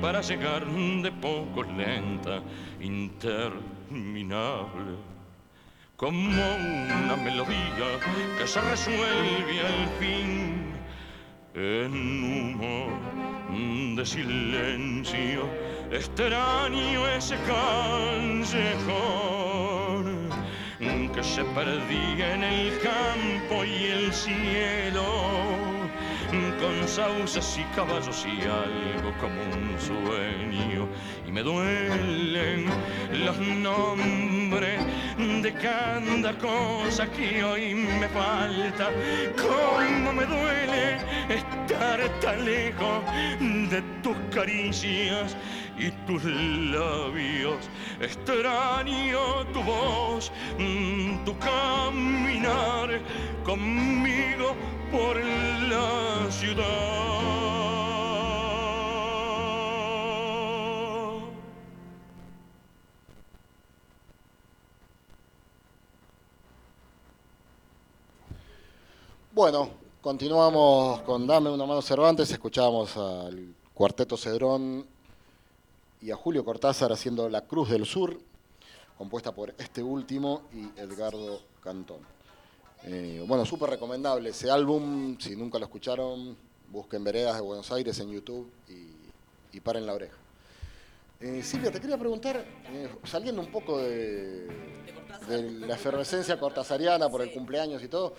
[0.03, 2.43] para llegar de poco lenta,
[2.79, 5.16] interminable.
[5.97, 7.99] Como una melodía
[8.37, 10.75] que se resuelve al fin
[11.55, 15.49] en humo de silencio,
[15.91, 18.37] extraño ese callejón
[21.15, 25.66] que se perdía en el campo y el cielo,
[26.61, 30.89] con sauces y caballos y algo como un sueño.
[31.27, 32.67] Y me duelen
[33.13, 34.81] los nombres
[35.43, 38.91] de cada cosa que hoy me falta.
[39.37, 40.97] Cómo me duele
[41.29, 43.05] estar tan lejos
[43.41, 45.37] de tus caricias
[45.79, 47.69] y tus labios.
[48.01, 53.01] Extraño tu voz, mm, tu caminar
[53.45, 54.55] conmigo
[54.91, 57.17] por la ciudad.
[69.33, 69.69] Bueno,
[70.01, 74.96] continuamos con Dame una mano Cervantes, escuchábamos al cuarteto Cedrón
[76.07, 78.17] y a Julio Cortázar haciendo La Cruz del Sur,
[78.97, 81.99] compuesta por este último y Edgardo Cantón.
[82.85, 86.37] Eh, bueno, súper recomendable ese álbum, si nunca lo escucharon,
[86.71, 90.17] busquen Veredas de Buenos Aires en YouTube y, paren la oreja.
[91.19, 92.37] Eh, Silvia, te quería preguntar,
[92.71, 94.47] eh, saliendo un poco de,
[95.67, 98.15] la efervescencia cortazariana por el cumpleaños y todo.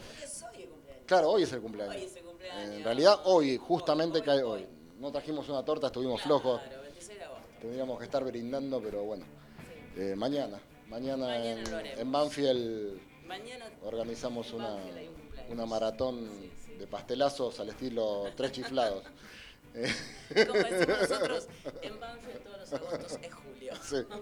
[1.05, 2.11] Claro, hoy es el cumpleaños.
[2.53, 4.65] en realidad, hoy, justamente cae hoy.
[4.99, 6.59] No trajimos una torta, estuvimos flojos.
[7.61, 9.25] Tendríamos que estar brindando, pero bueno.
[9.95, 12.99] Eh, mañana, mañana, en, Banfield
[13.83, 14.75] organizamos una,
[15.49, 16.29] una maratón
[16.77, 19.03] de pastelazos al estilo tres chiflados.
[20.47, 21.47] Como decimos nosotros,
[21.81, 23.73] en Banfield todos los agostos es julio.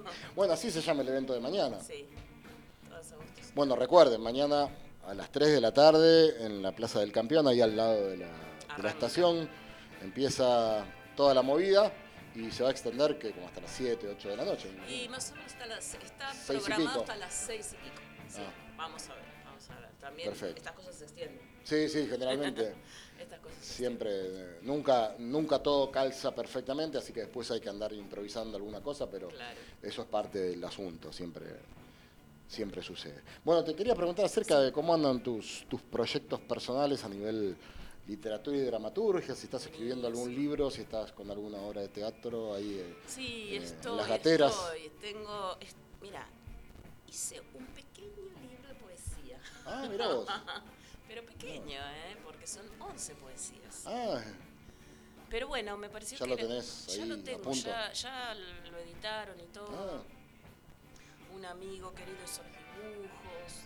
[0.36, 1.80] Bueno, así se llama el evento de mañana.
[1.82, 2.08] Sí,
[2.90, 3.54] todos agostos.
[3.54, 4.70] Bueno, recuerden, mañana
[5.06, 8.18] a las 3 de la tarde en la Plaza del Campeón, ahí al lado de
[8.18, 8.32] la,
[8.78, 9.50] de la estación,
[10.02, 10.86] empieza
[11.18, 11.92] toda la movida
[12.36, 14.70] y se va a extender que como hasta las 7, 8 de la noche.
[14.90, 18.02] Y más o menos hasta las, está programado hasta las 6 y pico.
[18.28, 18.76] Sí, ah.
[18.78, 19.90] vamos a ver, vamos a ver.
[20.02, 21.42] También estas cosas se extienden.
[21.64, 22.76] Sí, sí, generalmente.
[23.20, 28.58] estas cosas siempre, nunca, nunca todo calza perfectamente, así que después hay que andar improvisando
[28.58, 29.30] alguna cosa, pero
[29.82, 31.46] eso es parte del asunto, siempre,
[32.48, 33.22] siempre sucede.
[33.44, 37.56] Bueno, te quería preguntar acerca de cómo andan tus, tus proyectos personales a nivel
[38.08, 42.54] literatura y dramaturgia, si estás escribiendo algún libro, si estás con alguna obra de teatro
[42.54, 44.54] ahí eh, sí, estoy, en las gateras.
[44.54, 45.58] Estoy, tengo,
[46.02, 46.28] mira,
[47.08, 49.40] hice un pequeño libro de poesía.
[49.66, 50.28] Ah, mira vos.
[51.08, 52.18] Pero pequeño, ¿eh?
[52.24, 53.84] Porque son 11 poesías.
[53.86, 54.22] Ah.
[55.30, 56.32] Pero bueno, me pareció ya que...
[56.32, 58.36] Lo tenés ya lo tengo, ya, ya,
[58.70, 59.70] lo editaron y todo.
[59.72, 60.02] Ah.
[61.36, 63.66] Un amigo querido hizo dibujos.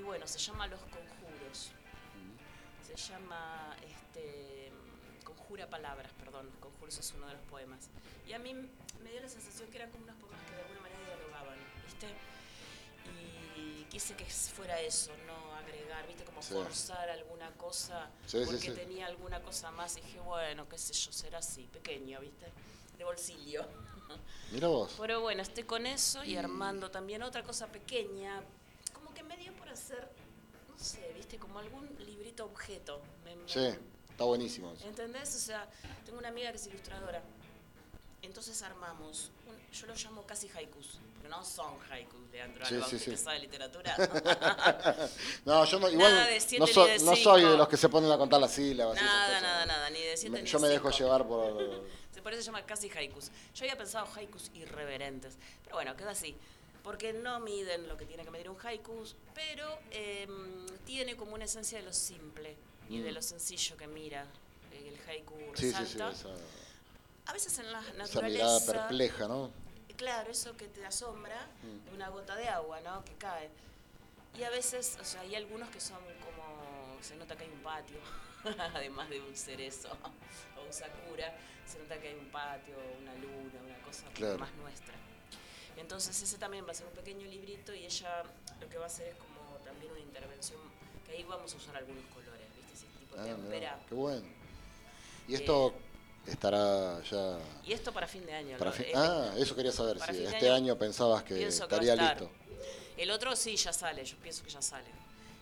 [0.00, 1.72] Y bueno, se llama Los Conjuros.
[2.86, 4.72] Se llama este,
[5.24, 6.50] Conjura Palabras, perdón.
[6.58, 7.88] Conjuros es uno de los poemas.
[8.26, 10.80] Y a mí me dio la sensación que eran como unos poemas que de alguna
[10.80, 12.06] manera dialogaban, ¿viste?
[13.58, 16.54] Y quise que fuera eso, no agregar, viste, como Sí.
[16.54, 18.70] forzar alguna cosa, Sí, porque sí.
[18.72, 22.46] tenía alguna cosa más, y dije, bueno, qué sé yo, será así, pequeño, viste,
[22.96, 23.66] de bolsillo.
[24.50, 24.94] Mira vos.
[24.98, 28.42] Pero bueno, estoy con eso Y- armando también otra cosa pequeña,
[28.92, 30.08] como que me dio por hacer,
[30.68, 33.00] no sé, viste, como algún librito objeto.
[33.24, 33.68] Me- me- Sí,
[34.10, 34.86] está buenísimo eso.
[34.86, 35.34] ¿Entendés?
[35.34, 35.68] O sea,
[36.04, 37.22] tengo una amiga que es ilustradora.
[38.22, 42.86] Entonces armamos, un- yo lo llamo casi haikus, porque no son haikus, Leandro Sí, Alba,
[42.88, 43.16] sí, sí.
[43.16, 43.96] sabe literatura.
[45.46, 47.88] No, yo no, igual Nada de no, so- de no soy de los que se
[47.88, 48.96] ponen a contar las sílabas.
[48.96, 49.42] esas nada, cosas.
[49.42, 51.04] nada, nada, ni de siete Me- ni yo de me dejo cinco.
[51.04, 51.82] llevar por...
[52.14, 53.30] Se por eso se llama casi haikus.
[53.54, 56.36] Yo había pensado haikus irreverentes, pero bueno, queda así.
[56.82, 61.44] Porque no miden lo que tiene que medir un haikus, pero em, tiene como una
[61.44, 62.56] esencia de lo simple
[62.88, 63.14] y de Mm.
[63.14, 64.26] lo sencillo que mira.
[64.72, 66.12] eh, El haiku Sí, sí, sí, esa,
[67.26, 68.44] A veces en la esa naturaleza.
[68.44, 69.50] mirada perpleja, ¿no?
[69.96, 71.84] Claro, eso que te asombra, Mm.
[71.90, 73.04] de una gota de agua, ¿no?
[73.04, 73.50] Que cae.
[74.38, 77.60] Y a veces, o sea, hay algunos que son como, se nota que hay un
[77.62, 77.98] patio,
[78.74, 79.90] además de un cerezo
[80.56, 84.38] o un sakura, se nota que hay un patio, una luna, una cosa Claro.
[84.38, 84.94] más nuestra.
[85.76, 88.22] Entonces ese también va a ser un pequeño librito y ella
[88.60, 90.60] lo que va a hacer es como también una intervención,
[91.06, 92.72] que ahí vamos a usar algunos colores, ¿viste?
[92.74, 93.78] Ese tipo de Ah, tempera.
[93.88, 94.26] qué bueno.
[95.28, 95.74] Y esto
[96.26, 97.38] estará ya...
[97.64, 98.58] Y esto para fin de año.
[98.58, 98.76] Para ¿no?
[98.76, 102.30] fin- Eh, Ah, eso quería saber, si este año año pensabas que estaría listo.
[102.96, 104.88] El otro sí ya sale, yo pienso que ya sale.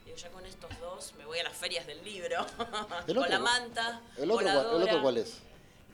[0.05, 2.47] Digo, ya con estos dos me voy a las ferias del libro.
[3.09, 4.01] ¿El con otro la cu- manta.
[4.17, 5.39] ¿El otro, el otro cuál es?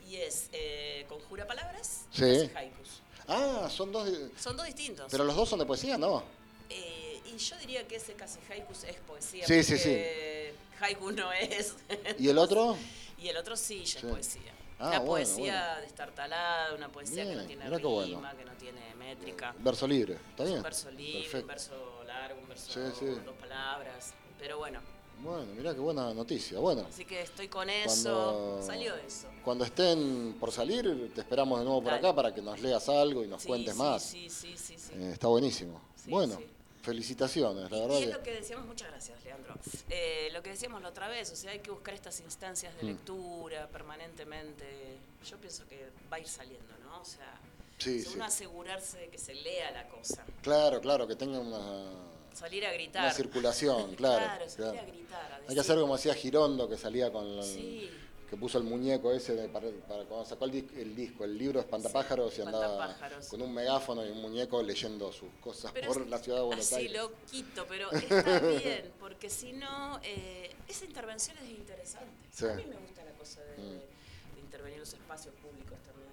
[0.07, 2.23] Y es eh, Conjura Palabras Sí.
[2.23, 3.01] y haikus.
[3.27, 4.07] Ah, son dos...
[4.39, 5.07] Son dos distintos.
[5.11, 6.23] Pero los dos son de poesía, ¿no?
[6.69, 9.45] Eh, y yo diría que ese casi haikus es poesía.
[9.45, 11.75] Sí, sí, porque Haiku no es.
[12.19, 12.77] ¿Y el otro?
[13.17, 14.05] Y el otro sí, ya Sí.
[14.07, 14.51] es poesía.
[14.77, 15.81] Ah, una bueno, poesía bueno.
[15.81, 18.37] destartalada, una poesía que no tiene rima, bueno.
[18.37, 19.55] que no tiene métrica.
[19.59, 20.57] Verso libre, ¿está Es bien?
[20.57, 23.05] un verso libre, un verso largo, un verso Sí, sí.
[23.25, 24.13] dos palabras.
[24.37, 24.81] Pero bueno,
[25.21, 26.59] Bueno, mirá qué buena noticia.
[26.59, 28.33] Bueno, así que estoy con eso.
[28.33, 29.27] Cuando- Salió eso.
[29.43, 32.07] cuando estén por salir, te esperamos de nuevo por Dale.
[32.07, 34.03] acá para que nos leas algo y nos Sí, cuentes sí, más.
[34.03, 34.91] Sí, sí, sí, sí.
[34.93, 35.81] Eh, está buenísimo.
[36.05, 36.39] Bueno,
[36.83, 38.13] felicitaciones, la Y- verdad y es que...
[38.13, 39.55] lo que decíamos, muchas gracias, Leandro.
[39.89, 42.83] Eh, lo que decíamos la otra vez, o sea, hay que buscar estas instancias de
[42.83, 42.87] Mm.
[42.87, 44.97] lectura permanentemente.
[45.27, 47.01] Yo pienso que va a ir saliendo, ¿no?
[47.01, 47.39] O sea,
[47.79, 50.23] Sí, si uno asegurarse de que se lea la cosa.
[50.43, 51.89] Claro, claro, que tenga una,
[52.35, 53.03] Salir a gritar.
[53.03, 54.25] una circulación, claro.
[54.25, 54.79] Claro, salir claro.
[54.87, 55.31] a gritar.
[55.31, 57.37] a Hay que hacer como hacía Girondo, que salía con...
[57.37, 57.89] la- Sí.
[58.29, 61.59] que puso el muñeco ese de- para, para cuando sacó el, el disco, el libro
[61.59, 62.97] Espantapájaros y andaba
[63.29, 66.65] con un megáfono y un muñeco leyendo sus cosas Pero por la ciudad de Buenos
[66.65, 66.93] así Aires.
[67.03, 72.27] loquito, pero está bien, porque si no, eh, esa intervención es interesante.
[72.33, 72.45] Sí.
[72.45, 74.35] A mí me gusta la cosa de, Mm.
[74.35, 76.09] de intervenir en los espacios públicos también,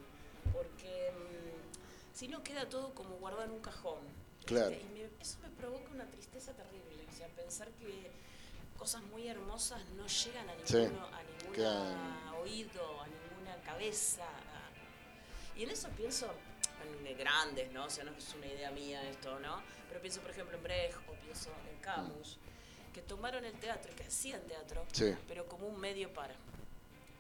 [0.53, 3.99] porque mm, si no queda todo como guardado en un cajón.
[4.45, 4.73] Claro.
[4.73, 8.11] Y me- eso me provoca una tristeza terrible, o sea, pensar que
[8.79, 10.77] cosas muy hermosas no llegan a Sí.
[10.79, 14.27] ninguno, a ningún oído, a ninguna cabeza.
[15.57, 16.33] Y en eso pienso
[16.83, 17.85] en de grandes, ¿no?
[17.85, 19.63] O sea, no es una idea mía esto, ¿no?
[19.89, 22.39] Pero pienso, por ejemplo, en Brecht o pienso en Camus,
[22.93, 25.15] que tomaron el teatro, que hacían teatro, Sí.
[25.29, 26.35] pero como un medio para,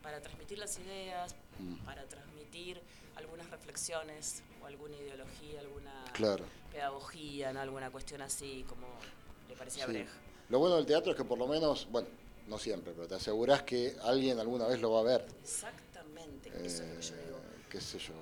[0.02, 1.76] para transmitir las ideas, Mm.
[1.84, 2.80] para transmitir
[3.16, 6.44] algunas reflexiones o alguna ideología, alguna Claro.
[6.70, 7.60] pedagogía, ¿no?
[7.60, 8.86] Alguna cuestión así, como
[9.48, 9.92] le parecía a Sí.
[9.92, 10.10] Brecht.
[10.48, 12.08] Lo bueno del teatro es que por lo menos, bueno,
[12.46, 15.26] no siempre, pero te asegurás que alguien alguna vez lo va a ver.
[15.42, 17.36] Exactamente, eso es lo que yo digo.
[17.38, 18.12] Eh, qué sé yo.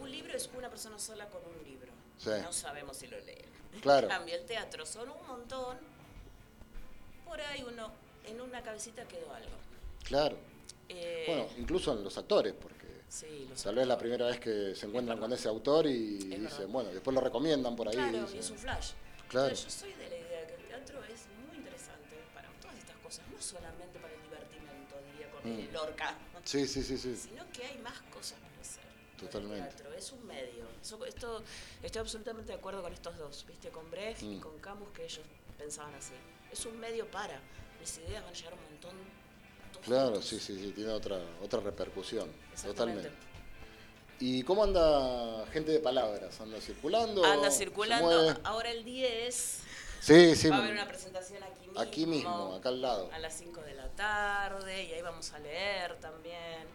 [0.00, 1.92] Un libro es una persona sola con un libro.
[2.18, 2.30] Sí.
[2.42, 3.44] No sabemos si lo leen.
[3.82, 4.06] Claro.
[4.06, 5.76] En cambio, el teatro son un montón.
[7.24, 7.90] Por ahí uno,
[8.26, 9.50] en una cabecita quedó algo.
[10.04, 10.36] Claro.
[10.88, 14.86] Eh, Bueno, incluso en los actores, porque sí, tal vez la primera vez que se
[14.86, 17.94] encuentran con ese autor y dicen, bueno, después lo recomiendan por ahí.
[17.94, 18.90] Claro, dicen, y es un flash.
[19.28, 19.54] Claro.
[19.54, 23.24] Yo soy de la idea que el teatro es muy interesante para todas estas cosas,
[23.32, 25.72] no solamente para el divertimento, diría con Mm.
[25.72, 27.16] Lorca, Sí, sí, sí, sí.
[27.16, 28.84] sino que hay más cosas para hacer.
[28.84, 29.74] con el Totalmente.
[29.76, 30.66] teatro es un medio.
[30.82, 31.42] Eso- esto,
[31.82, 33.70] estoy absolutamente de acuerdo con estos dos, ¿viste?
[33.70, 34.40] Con Brecht y Mm.
[34.40, 35.24] con Camus, que ellos
[35.56, 36.12] pensaban así.
[36.52, 37.40] Es un medio para.
[37.80, 39.23] Mis ideas van a llegar un montón.
[39.84, 42.30] Claro, sí, sí, sí, tiene otra, otra repercusión.
[42.62, 43.10] Totalmente.
[44.20, 46.40] ¿Y cómo anda gente de palabras?
[46.40, 47.24] ¿Anda circulando?
[47.24, 48.38] Anda ¿Se circulando.
[48.44, 49.60] Ahora el 10
[50.00, 50.48] Sí, sí.
[50.48, 51.80] va a haber una presentación aquí mismo.
[51.80, 53.10] Aquí mismo, acá al lado.
[53.12, 56.66] A las 5 de la tarde y ahí vamos a leer también.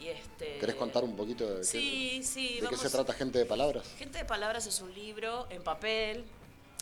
[0.00, 2.60] Y este, ¿Querés contar un poquito de, qué- Sí, sí.
[2.60, 3.86] de qué se trata gente de palabras?
[3.98, 6.24] Gente de Palabras es un libro en papel,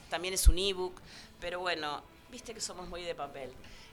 [0.08, 1.00] también es un ebook,
[1.40, 3.50] pero bueno, viste que somos muy de papel.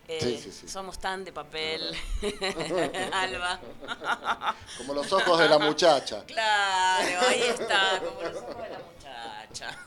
[0.08, 0.68] Eh, Sí, sí, sí.
[0.68, 1.82] Somos tan de papel,
[3.12, 3.60] Alba.
[4.78, 6.24] Como los ojos de la muchacha.
[6.26, 9.78] Claro, ahí está, como los ojos de la muchacha.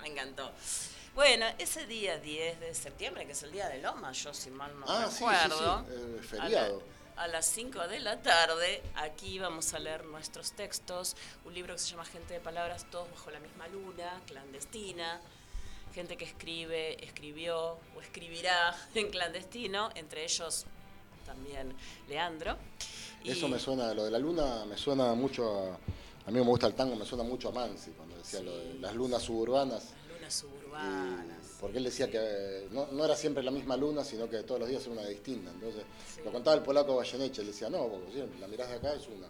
[0.00, 0.50] Me encantó.
[1.14, 4.78] Bueno, ese día 10 de septiembre, que es el día de Loma, yo si mal
[4.78, 5.86] no Ah, recuerdo.
[5.90, 6.82] eh, a, feriado.
[7.16, 11.16] la- a las 5 de la tarde, aquí vamos a leer nuestros textos.
[11.44, 15.20] Un libro que se llama Gente de Palabras, todos bajo la misma luna, clandestina.
[15.94, 20.64] Gente que escribe, escribió o escribirá en clandestino, entre ellos
[21.26, 21.74] también
[22.08, 22.56] Leandro.
[23.24, 25.78] Eso me suena, lo de la luna me suena mucho a.
[26.26, 28.74] A mí me gusta el tango, me suena mucho a Mansi cuando decía lo de
[28.74, 29.84] las lunas suburbanas.
[29.84, 31.46] Las lunas Y- suburbanas.
[31.60, 34.68] porque él decía que no, no era siempre la misma luna, sino que todos los
[34.68, 35.50] días era una distinta.
[35.50, 35.82] Entonces,
[36.14, 36.20] Sí.
[36.24, 39.08] lo contaba el polaco Goyeneche, él decía, no, porque siempre la mirás de acá es
[39.08, 39.26] una,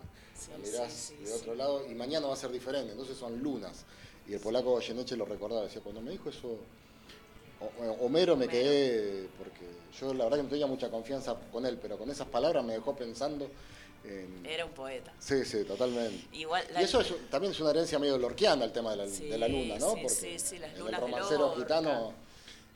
[0.50, 3.84] la mirás de otro lado y mañana va a ser diferente, entonces son lunas.
[4.30, 6.56] Y el polaco Goyeneche lo recordaba, decía, cuando me dijo eso,
[8.00, 9.66] Homero me quedé, porque
[9.98, 12.74] yo la verdad que no tenía mucha confianza con él, pero con esas palabras me
[12.74, 13.50] dejó pensando
[14.04, 14.46] en...
[14.46, 15.12] Era un poeta.
[15.18, 16.28] Sí, sí, totalmente.
[16.32, 19.26] Igual, Y eso es- también es una herencia medio lorquiana el tema de la, Sí,
[19.28, 19.94] de la luna, ¿no?
[19.94, 21.56] sí, sí, sí, las lunas el de Lorca.
[21.58, 22.12] gitano,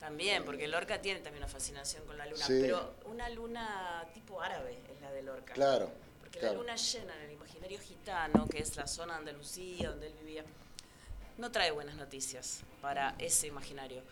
[0.00, 2.58] También, porque Lorca tiene también una fascinación con la luna, Sí.
[2.62, 5.54] pero una luna tipo árabe es la de Lorca.
[5.54, 5.88] claro,
[6.20, 6.56] Porque claro.
[6.56, 10.14] la luna llena en el imaginario gitano, que es la zona de Andalucía donde él
[10.20, 10.44] vivía,
[11.38, 14.02] no trae buenas noticias para ese imaginario.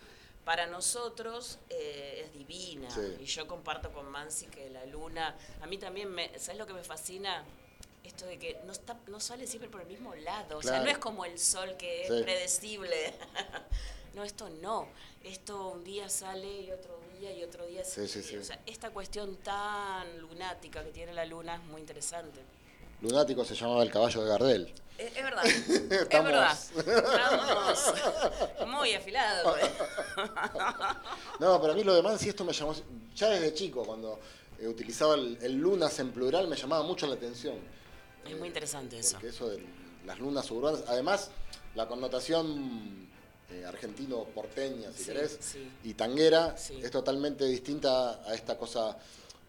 [0.45, 2.89] Para nosotros eh, es divina.
[2.89, 3.01] Sí.
[3.21, 6.73] Y yo comparto con Mansi que la luna, a mí también, me, ¿sabes lo que
[6.73, 7.45] me fascina?
[8.03, 10.57] Esto de que no, está, no sale siempre por el mismo lado.
[10.57, 13.13] O sea, no es como el sol que es predecible.
[14.13, 14.89] no, esto no.
[15.23, 17.85] Esto un día sale y otro día y otro día.
[17.85, 18.35] Sí, sí.
[18.35, 22.41] O sea, esta cuestión tan lunática que tiene la luna es muy interesante.
[23.03, 24.73] Lunático se llamaba el caballo de Gardel.
[24.97, 25.89] Es, es verdad, es
[26.23, 26.57] verdad.
[28.41, 29.57] Estamos muy afilados.
[29.59, 29.71] ¿eh?
[31.39, 32.73] No, pero a mí lo de Mansi esto me llamó,
[33.13, 34.19] ya desde chico, cuando
[34.59, 37.55] eh, utilizaba el, el lunas en plural, me llamaba mucho la atención.
[38.25, 39.13] Es muy interesante eso.
[39.15, 39.65] Porque eso de
[40.05, 41.29] las lunas urbanas, además
[41.75, 43.09] la connotación
[43.49, 45.69] eh, argentino-porteña, si Sí, querés, sí.
[45.83, 46.79] y tanguera, Sí.
[46.81, 48.95] es totalmente distinta a esta cosa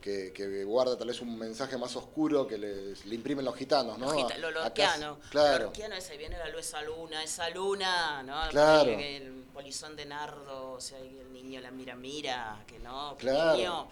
[0.05, 3.97] que, que guarda tal vez un mensaje más oscuro que les, le imprimen los gitanos,
[3.99, 4.13] ¿no?
[4.13, 5.19] Lo gita- A- Lo lorquiano.
[5.31, 5.59] Claro.
[5.61, 8.39] Lo lorquiano es ahí viene la luz, esa luna, esa luna, ¿no?
[8.51, 8.91] Claro.
[8.91, 13.57] El polizón de nardo, o sea, el niño la mira, mira, que no, que Claro.
[13.57, 13.89] niño,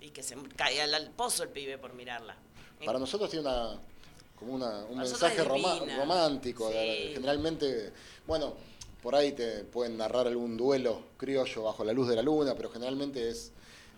[0.00, 2.34] y que se cae al, al pozo el pibe por mirarla.
[2.82, 3.78] Para nosotros tiene una
[4.36, 6.68] como una, un nosotros mensaje romántico.
[6.68, 6.74] Sí.
[6.74, 7.92] de- generalmente,
[8.26, 8.54] bueno,
[9.02, 12.70] por ahí te pueden narrar algún duelo criollo bajo la luz de la luna, pero
[12.70, 13.52] generalmente es...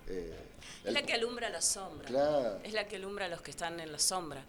[0.09, 0.37] eh,
[0.85, 2.07] Es la que alumbra la sombra.
[2.09, 2.61] Claro.
[2.63, 4.45] Es la que alumbra a los que están en la sombra.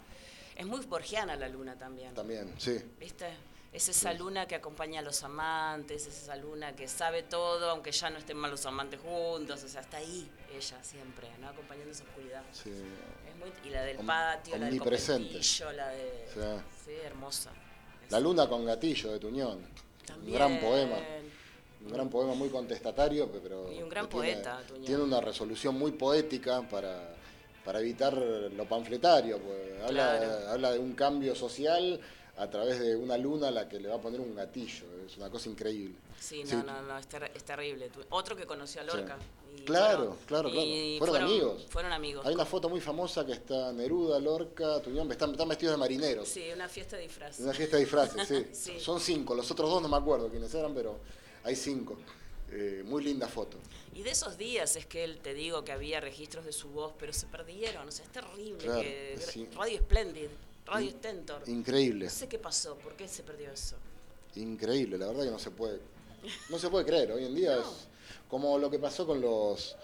[0.55, 2.14] Es muy borgiana la luna también.
[2.14, 2.80] También, sí.
[2.99, 3.28] ¿Viste?
[3.72, 7.91] Es esa luna que acompaña a los amantes, es esa luna que sabe todo, aunque
[7.91, 11.49] ya no estén mal los amantes juntos, o sea, está ahí ella siempre, ¿no?
[11.49, 12.43] Acompañando esa oscuridad.
[12.51, 12.70] sí.
[12.70, 16.28] Es muy, y la del Om- patio, la del conventillo, la de...
[16.32, 16.39] Sí.
[16.86, 17.49] Sí, hermosa.
[18.11, 19.66] La luna con gatillo de Tuñón.
[20.05, 20.28] También.
[20.30, 20.97] Un gran poema.
[21.86, 23.72] Un gran poema muy contestatario, pe- pero.
[23.72, 24.86] Y un gran tiene- poeta, Tuñón.
[24.86, 27.14] Tiene una resolución muy poética para,
[27.66, 29.40] para evitar lo panfletario.
[29.40, 30.50] pues, habla, Claro.
[30.50, 32.00] habla de un cambio social
[32.38, 34.86] a través de una luna a la que le va a poner un gatillo.
[35.06, 35.96] Es una cosa increíble.
[36.20, 36.56] Sí, no, Sí.
[36.66, 37.92] no, no, es, ter- es terrible.
[38.10, 39.18] Otro que conoció a Lorca.
[39.56, 41.12] Y Claro, claro, y claro.
[41.12, 41.66] Fueron amigos.
[41.70, 42.26] Fueron amigos.
[42.26, 46.28] Hay una foto muy famosa que está Neruda, Lorca, Tuñón, están, están vestidos de marineros.
[46.28, 47.40] Sí, una fiesta de disfraz.
[47.40, 48.46] Una fiesta de disfraces, sí.
[48.54, 48.80] Sí.
[48.80, 50.98] Son cinco, los otros dos no me acuerdo quiénes eran, pero
[51.44, 51.98] hay cinco.
[52.52, 53.58] Eh, muy linda foto.
[53.96, 56.94] Y de esos días es que él te digo que había registros de su voz,
[57.00, 57.88] pero se perdieron.
[57.88, 58.58] O sea, es terrible.
[58.60, 59.48] Claro, que sí.
[59.56, 60.28] Radio Splendid,
[60.68, 61.41] Radio In- Stentor.
[61.50, 63.76] Increíble, No sé qué pasó, por qué se perdió eso.
[64.36, 65.80] increíble, la verdad que no se puede,
[66.50, 67.12] no se puede creer.
[67.12, 67.66] Hoy en día es
[68.30, 69.76] como lo que pasó con los,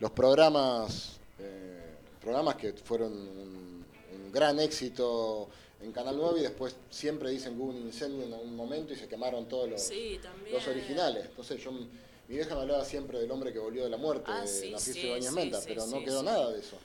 [0.00, 3.84] los programas, eh, programas que fueron un,
[4.14, 5.48] un gran éxito
[5.84, 8.96] en Canal 9 y después siempre dicen que hubo un incendio en algún momento y
[8.96, 10.54] se quemaron todos los, Sí, también.
[10.54, 11.26] los originales.
[11.26, 11.88] Entonces yo, mi
[12.28, 14.92] vieja me hablaba siempre del hombre que volvió de la muerte, Ah, de sí, Narciso
[15.00, 16.78] sí, Ibáñez sí, Menta, pero no quedó nada de eso.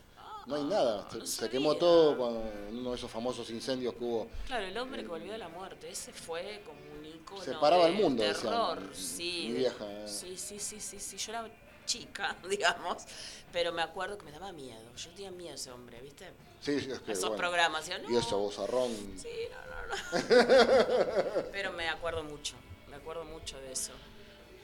[0.47, 1.51] No hay nada, se, no se sabía.
[1.51, 2.39] quemó todo
[2.69, 4.27] en uno de esos famosos incendios que hubo.
[4.47, 7.85] Claro, el hombre que volvió de la muerte, ese fue como un icono Se paraba
[7.85, 10.07] de el mundo, terror, sí, mi de- vieja, eh.
[10.07, 11.49] sí, sí, sí, sí, sí, yo era
[11.93, 13.03] chica, digamos,
[13.51, 16.31] pero me acuerdo que me daba miedo, yo tenía miedo a ese hombre, ¿viste?
[16.61, 18.91] Sí, es que, Esos bueno, programas, yo, no, Y eso, vozarrón.
[19.17, 22.53] sí, no, no, no, pero me acuerdo mucho,
[22.89, 23.91] me acuerdo mucho de eso.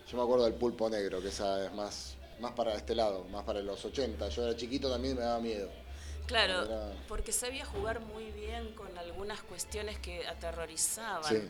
[0.09, 3.43] Yo me acuerdo del pulpo negro, que esa es más, más para este lado, más
[3.43, 4.29] para los 80.
[4.29, 5.69] Yo era chiquito también y me daba miedo.
[6.27, 11.23] Claro, Era- porque sabía jugar muy bien con algunas cuestiones que aterrorizaban.
[11.33, 11.49] Sí.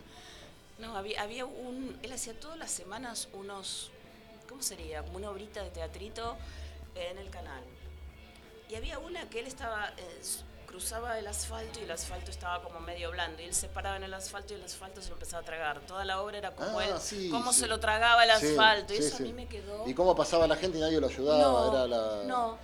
[0.80, 1.98] No, había, había un.
[2.02, 3.92] Él hacía todas las semanas unos.
[4.56, 5.04] ¿Cómo sería?
[5.04, 6.38] Como una obrita de teatrito
[6.96, 7.62] en el canal.
[8.70, 9.90] Y había una que él estaba.
[9.98, 10.22] eh,
[10.66, 14.04] cruzaba el asfalto y el asfalto estaba como medio blando y él se paraba en
[14.04, 15.80] el asfalto y el asfalto se lo empezaba a tragar.
[15.82, 17.60] Toda la obra era como Ah, él, sí, cómo sí.
[17.62, 19.88] se lo tragaba el Sí, asfalto y eso a mí me quedó.
[19.88, 21.38] Y cómo pasaba la gente y nadie lo ayudaba.
[21.42, 22.24] No, era la...
[22.26, 22.58] no.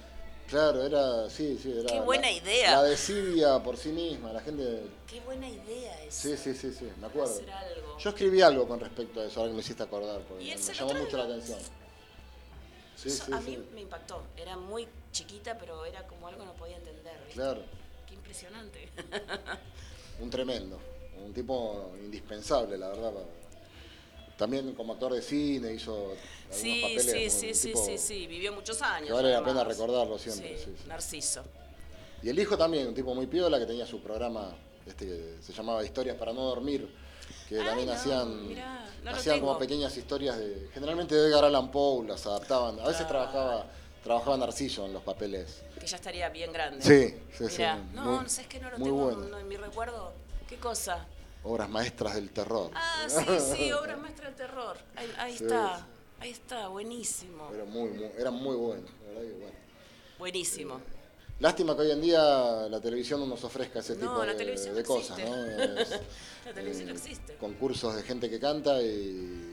[0.52, 1.86] Claro, era, sí, sí, era.
[1.88, 2.72] Qué buena la- idea.
[2.76, 4.84] La desidia por sí misma, la gente.
[5.08, 6.22] Qué buena idea esa.
[6.22, 7.32] Sí, sí, sí, sí, me acuerdo.
[7.34, 7.98] Hacer algo.
[7.98, 10.58] Yo escribí algo con respecto a eso, ahora que me hiciste acordar, porque Y me,
[10.58, 11.60] me llamó mucho la atención.
[12.98, 13.50] Sí, Eso sí, a sí.
[13.52, 14.22] mí me impactó.
[14.38, 17.14] Era muy chiquita, pero era como algo que no podía entender.
[17.20, 17.34] ¿viste?
[17.34, 17.62] Claro,
[18.08, 18.90] Qué impresionante.
[20.20, 20.78] un tremendo,
[21.24, 23.14] un tipo indispensable, la verdad.
[23.14, 23.41] para-
[24.42, 26.18] También como actor de cine hizo algunos
[26.50, 27.06] Sí, papeles.
[27.06, 28.26] sí, sí, sí, sí, sí.
[28.26, 29.06] Vivió muchos años.
[29.06, 30.88] que vale la pena recordarlo siempre, sí, sí.
[30.88, 31.44] Narciso.
[32.24, 34.56] Y el hijo también, un tipo muy piola que tenía su programa,
[34.88, 36.90] este que se llamaba Historias para no dormir,
[37.48, 41.28] que Ay, también no, hacían, mirá, no lo hacían como pequeñas historias de, generalmente de
[41.28, 42.80] Edgar Allan Poe, las adaptaban.
[42.80, 43.10] A veces Claro.
[43.30, 43.66] trabajaba,
[44.04, 45.62] trabajaba Narciso en los papeles.
[45.80, 46.82] Que ya estaría bien grande.
[46.84, 47.62] Sí, sí, sí.
[47.94, 50.14] No, muy- no sé, es que no lo tengo no, en mi recuerdo.
[50.50, 51.06] ¿Qué cosa?
[51.44, 52.72] Obras maestras del terror.
[52.76, 53.26] Ah, sí,
[53.56, 54.78] sí, obra maestra del terror.
[54.96, 55.84] Ahí, ahí Sí, está, sí.
[56.20, 57.50] ahí está, buenísimo.
[57.54, 59.56] Era muy, muy, eran muy buenos, la verdad que bueno.
[60.20, 60.82] Buenísimo.
[61.40, 62.22] Lástima que hoy en día
[62.70, 65.18] la televisión no nos ofrezca ese No, tipo la de, televisión de no cosas.
[65.18, 65.46] ¿no?
[65.82, 65.90] Es,
[66.46, 67.36] La televisión no eh, existe.
[67.38, 69.51] Concursos de gente que canta y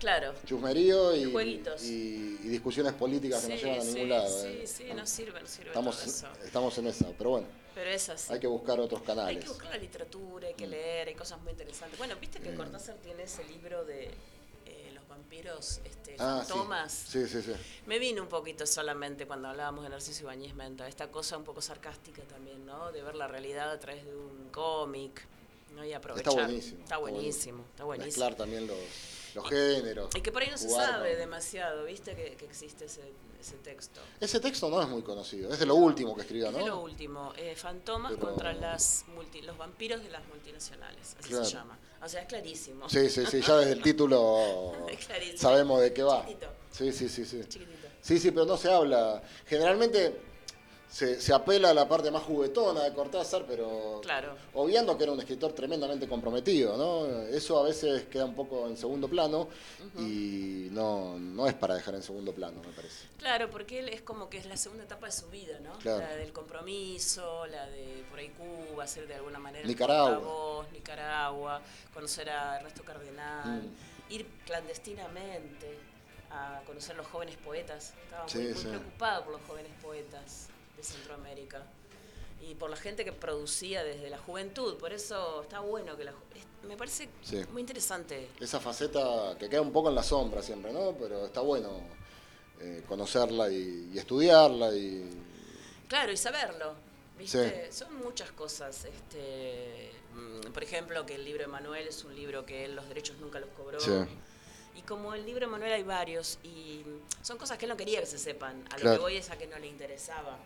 [0.00, 0.34] Claro.
[0.46, 1.84] chusmerío y, Jueguitos.
[1.84, 4.42] y- y discusiones políticas que no llevan a sí, ningún lado.
[4.42, 4.66] sí, eh.
[4.66, 6.26] sí, no sirve, no sirve estamos, todo eso.
[6.44, 8.32] estamos en esa, pero bueno, Pero es así.
[8.32, 9.44] hay que buscar otros Hay canales.
[9.44, 11.98] que buscar la literatura, hay que leer, hay cosas muy interesantes.
[11.98, 14.10] Bueno, viste que Cortázar tiene ese libro de
[14.66, 16.48] eh, los vampiros este, Ah, sí.
[16.52, 16.92] fantomas.
[16.92, 17.52] Sí, sí, sí.
[17.86, 21.60] Me vino un poquito solamente cuando hablábamos de Narciso Ibáñez Menta, esta cosa un poco
[21.60, 22.90] sarcástica también, ¿no?
[22.90, 25.22] De ver la realidad a través de un cómic,
[25.76, 25.84] ¿no?
[25.84, 26.32] Y aprovechar.
[26.32, 26.80] Está buenísimo.
[26.82, 28.06] Está buenísimo, está buenísimo.
[28.06, 28.78] Mezclar también los,
[29.34, 30.10] los géneros.
[30.16, 32.14] Y que por ahí no se sabe con- demasiado, ¿viste?
[32.14, 33.02] Que, que existe ese,
[33.40, 34.00] ese texto.
[34.20, 36.66] Ese texto no es muy conocido, es de lo último que escribió, Es de lo
[36.66, 36.80] ¿no?
[36.82, 41.44] último, eh, Fantomas Pero- contra las multi- los vampiros de las multinacionales, así Claro.
[41.44, 41.78] se llama.
[42.02, 42.88] O sea, es clarísimo.
[42.88, 44.72] Sí, sí, sí, ya desde el título
[45.36, 46.22] sabemos de qué va.
[46.22, 46.46] Chiquitito.
[46.70, 47.40] Sí, sí, sí, sí.
[47.48, 47.88] Chiquitito.
[48.00, 49.22] Sí, sí, pero no se habla.
[49.46, 50.18] Generalmente
[50.90, 54.34] se, se apela a la parte más juguetona de Cortázar, pero Claro.
[54.54, 57.06] obviando que era un escritor tremendamente comprometido, ¿no?
[57.28, 59.48] Eso a veces queda un poco en segundo plano
[59.98, 63.06] y no, no es para dejar en segundo plano, me parece.
[63.18, 65.72] Claro, porque él es como que es la segunda etapa de su vida, ¿no?
[65.78, 66.00] Claro.
[66.00, 70.14] La del compromiso, la de por ahí Cuba, ser de alguna manera Nicaragua.
[70.18, 71.60] portavoz, Nicaragua,
[71.94, 74.12] conocer a Ernesto Cardenal, Mm.
[74.12, 75.78] ir clandestinamente
[76.32, 77.92] a conocer los jóvenes poetas.
[78.04, 78.68] Estaba muy, muy sí.
[78.68, 80.48] preocupado por los jóvenes poetas
[80.80, 81.62] de Centroamérica
[82.40, 84.76] y por la gente que producía desde la juventud.
[84.78, 86.12] Por eso está bueno que la
[86.66, 87.42] me parece Sí.
[87.52, 88.28] muy interesante.
[88.38, 90.94] Esa faceta que queda un poco en la sombra siempre, ¿no?
[90.98, 91.80] Pero está bueno
[92.60, 95.08] eh, conocerla y, y estudiarla y...
[95.88, 96.74] Claro, y saberlo.
[97.18, 97.70] ¿Viste?
[97.72, 98.84] Son muchas cosas.
[98.84, 102.86] Este, mm, por ejemplo, que el libro de Manuel es un libro que él los
[102.88, 103.80] derechos nunca los cobró.
[103.80, 103.90] Sí.
[104.76, 106.82] Y como el libro de Manuel hay varios, y
[107.22, 108.62] son cosas que él no quería que se sepan.
[108.70, 108.96] A lo Claro.
[108.98, 110.38] que voy es a que no le interesaba.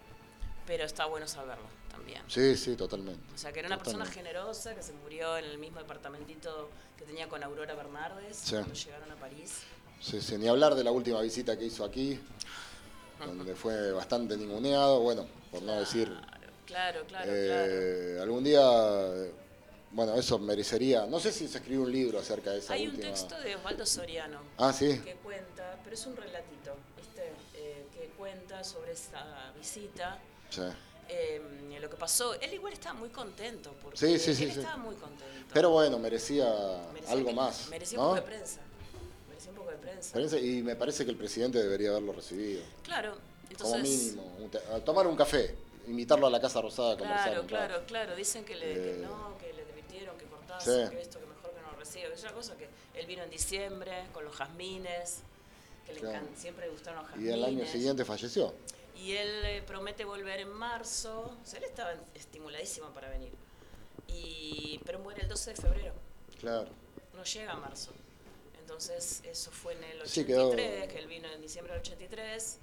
[0.67, 2.23] Pero está bueno saberlo también.
[2.29, 3.21] Sí, sí, totalmente.
[3.35, 4.31] O sea, que era una persona Totalmente.
[4.31, 8.53] generosa que se murió en el mismo departamentito que tenía con Aurora Bernardes Sí.
[8.57, 9.59] cuando llegaron a París.
[10.01, 12.19] Sí, sí, ni hablar de la última visita que hizo aquí,
[13.25, 16.09] donde fue bastante ninguneado, bueno, por no decir...
[16.67, 17.33] Claro, claro, claro.
[17.35, 18.61] eh, Algún día,
[19.93, 21.07] bueno, eso merecería...
[21.07, 23.11] No sé si se escribió un libro acerca de esa Hay un última...
[23.11, 27.33] texto de Osvaldo Soriano Ah, sí, que cuenta, pero es un relatito, ¿viste?
[27.55, 30.19] Eh, que cuenta sobre esa visita,
[30.55, 30.63] sí.
[31.09, 31.41] eh,
[31.81, 32.35] lo que pasó.
[32.41, 34.59] Él igual estaba muy contento, porque Sí, sí, sí, él sí.
[34.61, 35.25] estaba muy contento.
[35.53, 36.47] Pero bueno, merecía
[36.95, 38.05] Merecía algo que- más, Merecía ¿no?
[38.05, 38.61] un poco de prensa.
[39.29, 40.39] Merecía un poco de prensa.
[40.39, 43.17] Y me parece que el presidente debería haberlo recibido, Claro,
[43.51, 44.15] entonces...
[44.17, 44.81] como mínimo.
[44.85, 45.55] tomar un café,
[45.87, 47.49] invitarlo a la Casa Rosada a conversar Claro, rato.
[47.49, 48.17] claro, claro.
[48.17, 51.51] Dicen que, le, que Eh, no, que le divirtieron, que cortase, que esto, que mejor
[51.53, 52.09] que no lo reciba.
[52.15, 55.19] Es una cosa que él vino en diciembre con los jazmines,
[55.87, 56.19] que le Claro.
[56.27, 57.35] encan- siempre le gustaron los Y jazmines.
[57.35, 58.55] el año siguiente falleció.
[58.97, 61.37] Y él eh, promete volver en marzo.
[61.43, 63.33] O sea, él estaba estimuladísimo para venir.
[64.09, 65.93] Y, pero muere el 12 de febrero.
[66.41, 66.69] Claro.
[67.15, 67.91] No llega a marzo.
[68.61, 72.59] Entonces, eso fue en el 83, Sí, quedó- que él vino en diciembre del 83.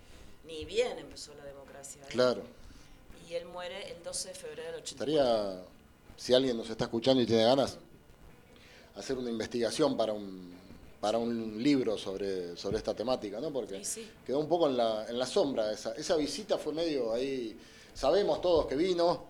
[0.45, 2.01] Ni bien empezó la democracia.
[2.09, 2.43] Claro.
[3.29, 5.13] Y él muere el 12 de febrero del 84.
[5.13, 5.63] Estaría,
[6.17, 7.77] si alguien nos está escuchando y tiene ganas,
[8.95, 10.53] hacer una investigación para un,
[11.01, 13.51] para un libro sobre, sobre esta temática, ¿no?
[13.51, 14.09] Porque Y sí.
[14.23, 15.71] quedó un poco en la, en la sombra.
[15.71, 17.59] Esa, esa visita fue medio ahí.
[17.93, 19.25] Sabemos todos que vino.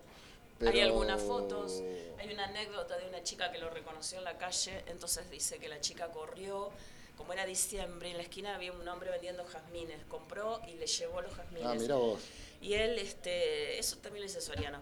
[0.58, 0.70] Pero...
[0.70, 1.82] Hay algunas fotos,
[2.18, 5.68] hay una anécdota de una chica que lo reconoció en la calle, entonces dice que
[5.68, 6.70] la chica corrió,
[7.16, 11.20] como era diciembre, en la esquina había un hombre vendiendo jazmines, compró y le llevó
[11.20, 11.66] los jazmines.
[11.66, 12.20] Ah, mira vos.
[12.60, 14.78] Y él, este, eso también lo dice Soriano.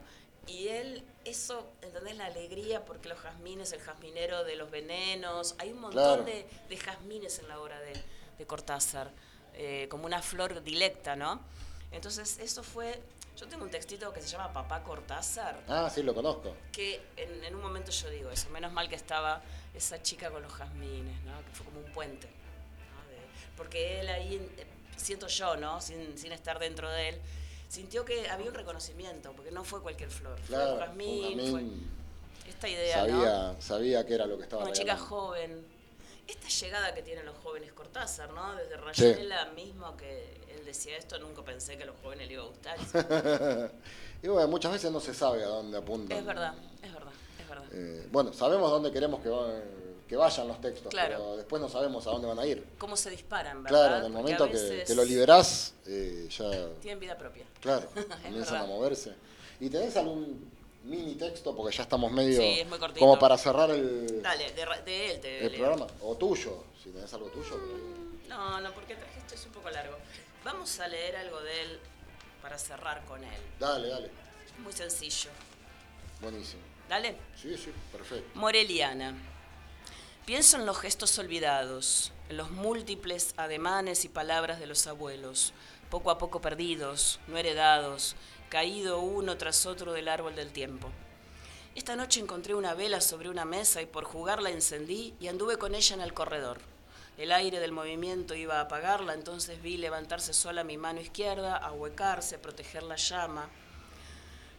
[0.51, 2.17] Y él, eso, ¿entendés?
[2.17, 6.25] La alegría, porque los jazmines, el jazminero de los venenos, hay un montón Claro.
[6.25, 7.93] de, de jazmines en la obra de,
[8.37, 9.11] de Cortázar,
[9.55, 11.41] eh, como una flor dilecta, ¿no?
[11.93, 13.01] Entonces, eso fue.
[13.37, 16.55] Yo tengo un textito que se llama Papá Cortázar, Ah, sí, lo conozco.
[16.73, 19.41] que en, en un momento yo digo eso, menos mal que estaba
[19.73, 21.39] esa chica con los jazmines, ¿no?
[21.47, 22.27] Que fue como un puente.
[22.27, 23.09] ¿no?
[23.11, 25.81] De- porque él ahí, eh, siento yo, ¿no?
[25.81, 27.21] Sin, sin estar dentro de él,
[27.71, 31.65] sintió que había un reconocimiento, porque no fue cualquier flor, Claro, fue jazmín, fue
[32.51, 33.13] esta idea, ¿no?
[33.23, 35.65] sabía, sabía que era lo que estaba Una chica joven.
[36.27, 38.55] Esta llegada que tienen los jóvenes Cortázar, ¿no?
[38.55, 42.43] Desde Rayuela mismo que él decía esto, nunca pensé que a los jóvenes le iba
[42.43, 42.77] a gustar.
[44.23, 46.17] y bueno, muchas veces no se sabe a dónde apuntan.
[46.19, 47.65] es verdad, es verdad, es verdad.
[47.73, 49.61] Eh, bueno, sabemos dónde queremos que, va-
[50.11, 51.09] que vayan los textos, Claro.
[51.19, 52.67] pero después no sabemos a dónde van a ir.
[52.79, 53.79] Cómo se disparan, ¿verdad?
[53.87, 56.51] Claro, en el momento que, lo liberás, eh, ya,
[56.81, 57.45] Tienen vida propia.
[57.61, 57.89] claro,
[58.25, 59.15] comienzan a moverse.
[59.61, 60.51] ¿Y tenés algún
[60.83, 61.55] mini texto?
[61.55, 62.41] Porque ya estamos medio...
[62.41, 62.99] Sí, es muy cortito.
[62.99, 65.61] Como para cerrar el, Dale, de, él te el leo.
[65.61, 65.87] programa.
[66.03, 67.57] O tuyo, si tenés algo tuyo.
[68.29, 69.97] No, no, porque traje esto es un poco largo.
[70.43, 71.79] Vamos a leer algo de él
[72.43, 73.41] para cerrar con él.
[73.61, 74.11] Dale, dale.
[74.59, 75.31] Muy sencillo.
[76.21, 76.63] Buenísimo.
[76.89, 77.15] Dale.
[77.41, 78.29] Sí, sí, perfecto.
[78.35, 79.15] Moreliana.
[80.27, 85.53] Pienso en los gestos olvidados, en los múltiples ademanes y palabras de los abuelos,
[85.89, 88.15] poco a poco perdidos, no heredados,
[88.49, 90.91] caído uno tras otro del árbol del tiempo.
[91.75, 95.57] Esta noche encontré una vela sobre una mesa y por jugar la encendí y anduve
[95.57, 96.61] con ella en el corredor.
[97.17, 102.39] El aire del movimiento iba a apagarla, entonces vi levantarse sola mi mano izquierda, ahuecarse,
[102.39, 103.49] proteger la llama,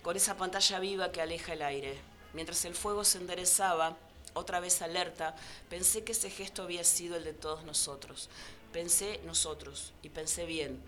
[0.02, 2.02] con esa pantalla viva que aleja el aire.
[2.34, 3.96] Mientras el fuego se enderezaba,
[4.34, 5.36] otra vez alerta,
[5.70, 8.30] pensé que ese gesto había sido el de todos nosotros.
[8.72, 10.82] Pensé nosotros y pensé bien,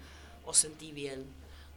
[0.46, 1.26] o sentí bien.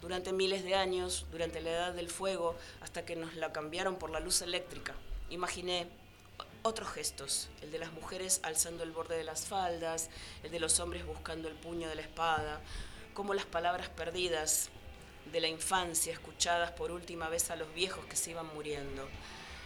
[0.00, 4.10] Durante miles de años, durante la edad del fuego, hasta que nos la cambiaron por
[4.10, 4.94] la luz eléctrica,
[5.30, 5.88] imaginé
[6.62, 10.10] otros gestos, el de las mujeres alzando el borde de las faldas,
[10.42, 12.60] el de los hombres buscando el puño de la espada,
[13.14, 14.68] como las palabras perdidas
[15.32, 19.08] de la infancia escuchadas por última vez a los viejos que se iban muriendo.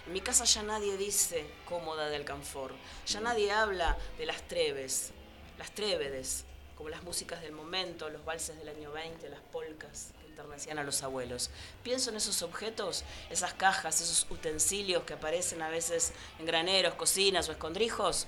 [0.07, 2.75] En mi casa ya nadie dice cómoda del canfor,
[3.07, 5.13] ya nadie habla de las treves,
[5.59, 6.45] las trévedes,
[6.75, 10.83] como las músicas del momento, los valses del año 20, las polcas que enternecían a
[10.83, 11.51] los abuelos.
[11.83, 17.49] Pienso en esos objetos, esas cajas, esos utensilios que aparecen a veces en graneros, cocinas
[17.51, 18.27] o escondrijos,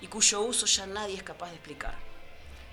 [0.00, 1.96] y cuyo uso ya nadie es capaz de explicar.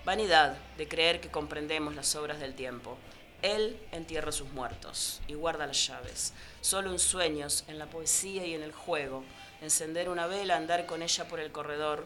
[0.05, 2.97] Vanidad de creer que comprendemos las obras del tiempo.
[3.41, 6.33] Él entierra sus muertos y guarda las llaves.
[6.61, 9.23] Solo en sueños, en la poesía y en el juego.
[9.61, 12.05] Encender una vela, andar con ella por el corredor.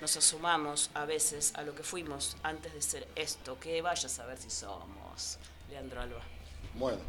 [0.00, 3.58] Nos asomamos a veces a lo que fuimos antes de ser esto.
[3.58, 5.38] Que vaya a saber si somos.
[5.68, 6.22] Leandro Alba.
[6.74, 7.00] Bueno,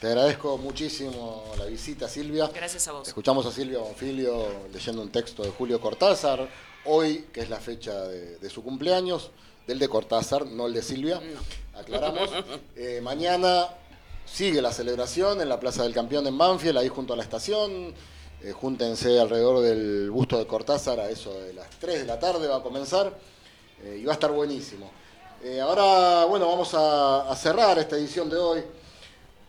[0.00, 2.48] te agradezco muchísimo la visita, Silvia.
[2.48, 3.08] Gracias a vos.
[3.08, 6.48] Escuchamos a Silvia Bonfilio leyendo un texto de Julio Cortázar,
[6.84, 9.30] hoy, que es la fecha de, de su cumpleaños,
[9.66, 11.20] del de Cortázar, no el de Silvia,
[11.76, 12.30] aclaramos.
[12.76, 13.68] Eh, mañana
[14.24, 17.94] sigue la celebración en la Plaza del Campeón en Banfield, ahí junto a la estación.
[18.42, 22.46] Eh, júntense alrededor del busto de Cortázar, a eso de las 3 de la tarde
[22.46, 23.12] va a comenzar
[23.82, 24.90] eh, y va a estar buenísimo.
[25.42, 28.62] Eh, ahora, bueno, vamos a, a cerrar esta edición de hoy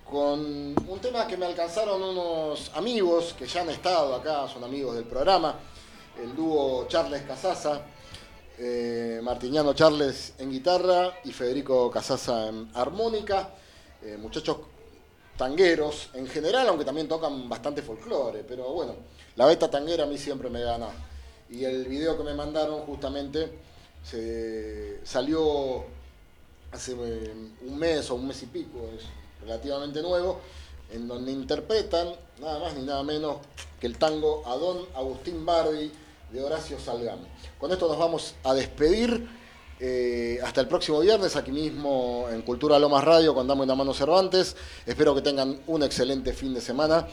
[0.09, 4.95] con un tema que me alcanzaron unos amigos que ya han estado acá, son amigos
[4.95, 5.55] del programa,
[6.21, 7.81] el dúo Charles Casasa,
[8.57, 13.49] eh, Martiniano Charles en guitarra y Federico Casasa en armónica,
[14.01, 14.57] eh, muchachos
[15.37, 18.95] tangueros en general, aunque también tocan bastante folclore, pero bueno,
[19.35, 20.87] la beta tanguera a mí siempre me gana.
[21.49, 23.59] Y el video que me mandaron justamente
[24.03, 25.85] se salió
[26.71, 29.03] hace eh, un mes o un mes y pico, es
[29.41, 30.41] relativamente nuevo,
[30.91, 33.37] en donde interpretan nada más ni nada menos
[33.79, 35.91] que el tango a Don Agustín Bardi
[36.31, 37.19] de Horacio Salgán.
[37.57, 39.27] Con esto nos vamos a despedir.
[39.79, 43.93] eh, hasta el próximo viernes, aquí mismo en Cultura Lomas Radio con Dame una mano
[43.93, 44.55] Cervantes.
[44.85, 47.07] Espero que tengan un excelente fin de semana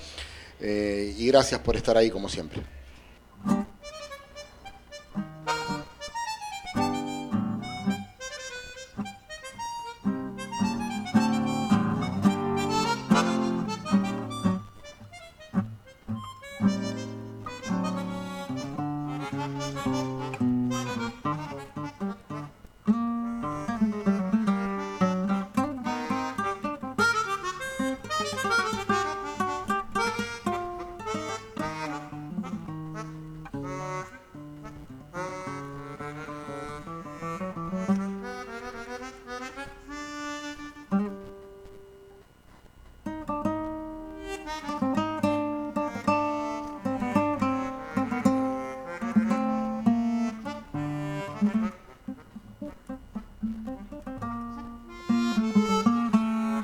[0.61, 2.63] eh, y gracias por estar ahí como siempre.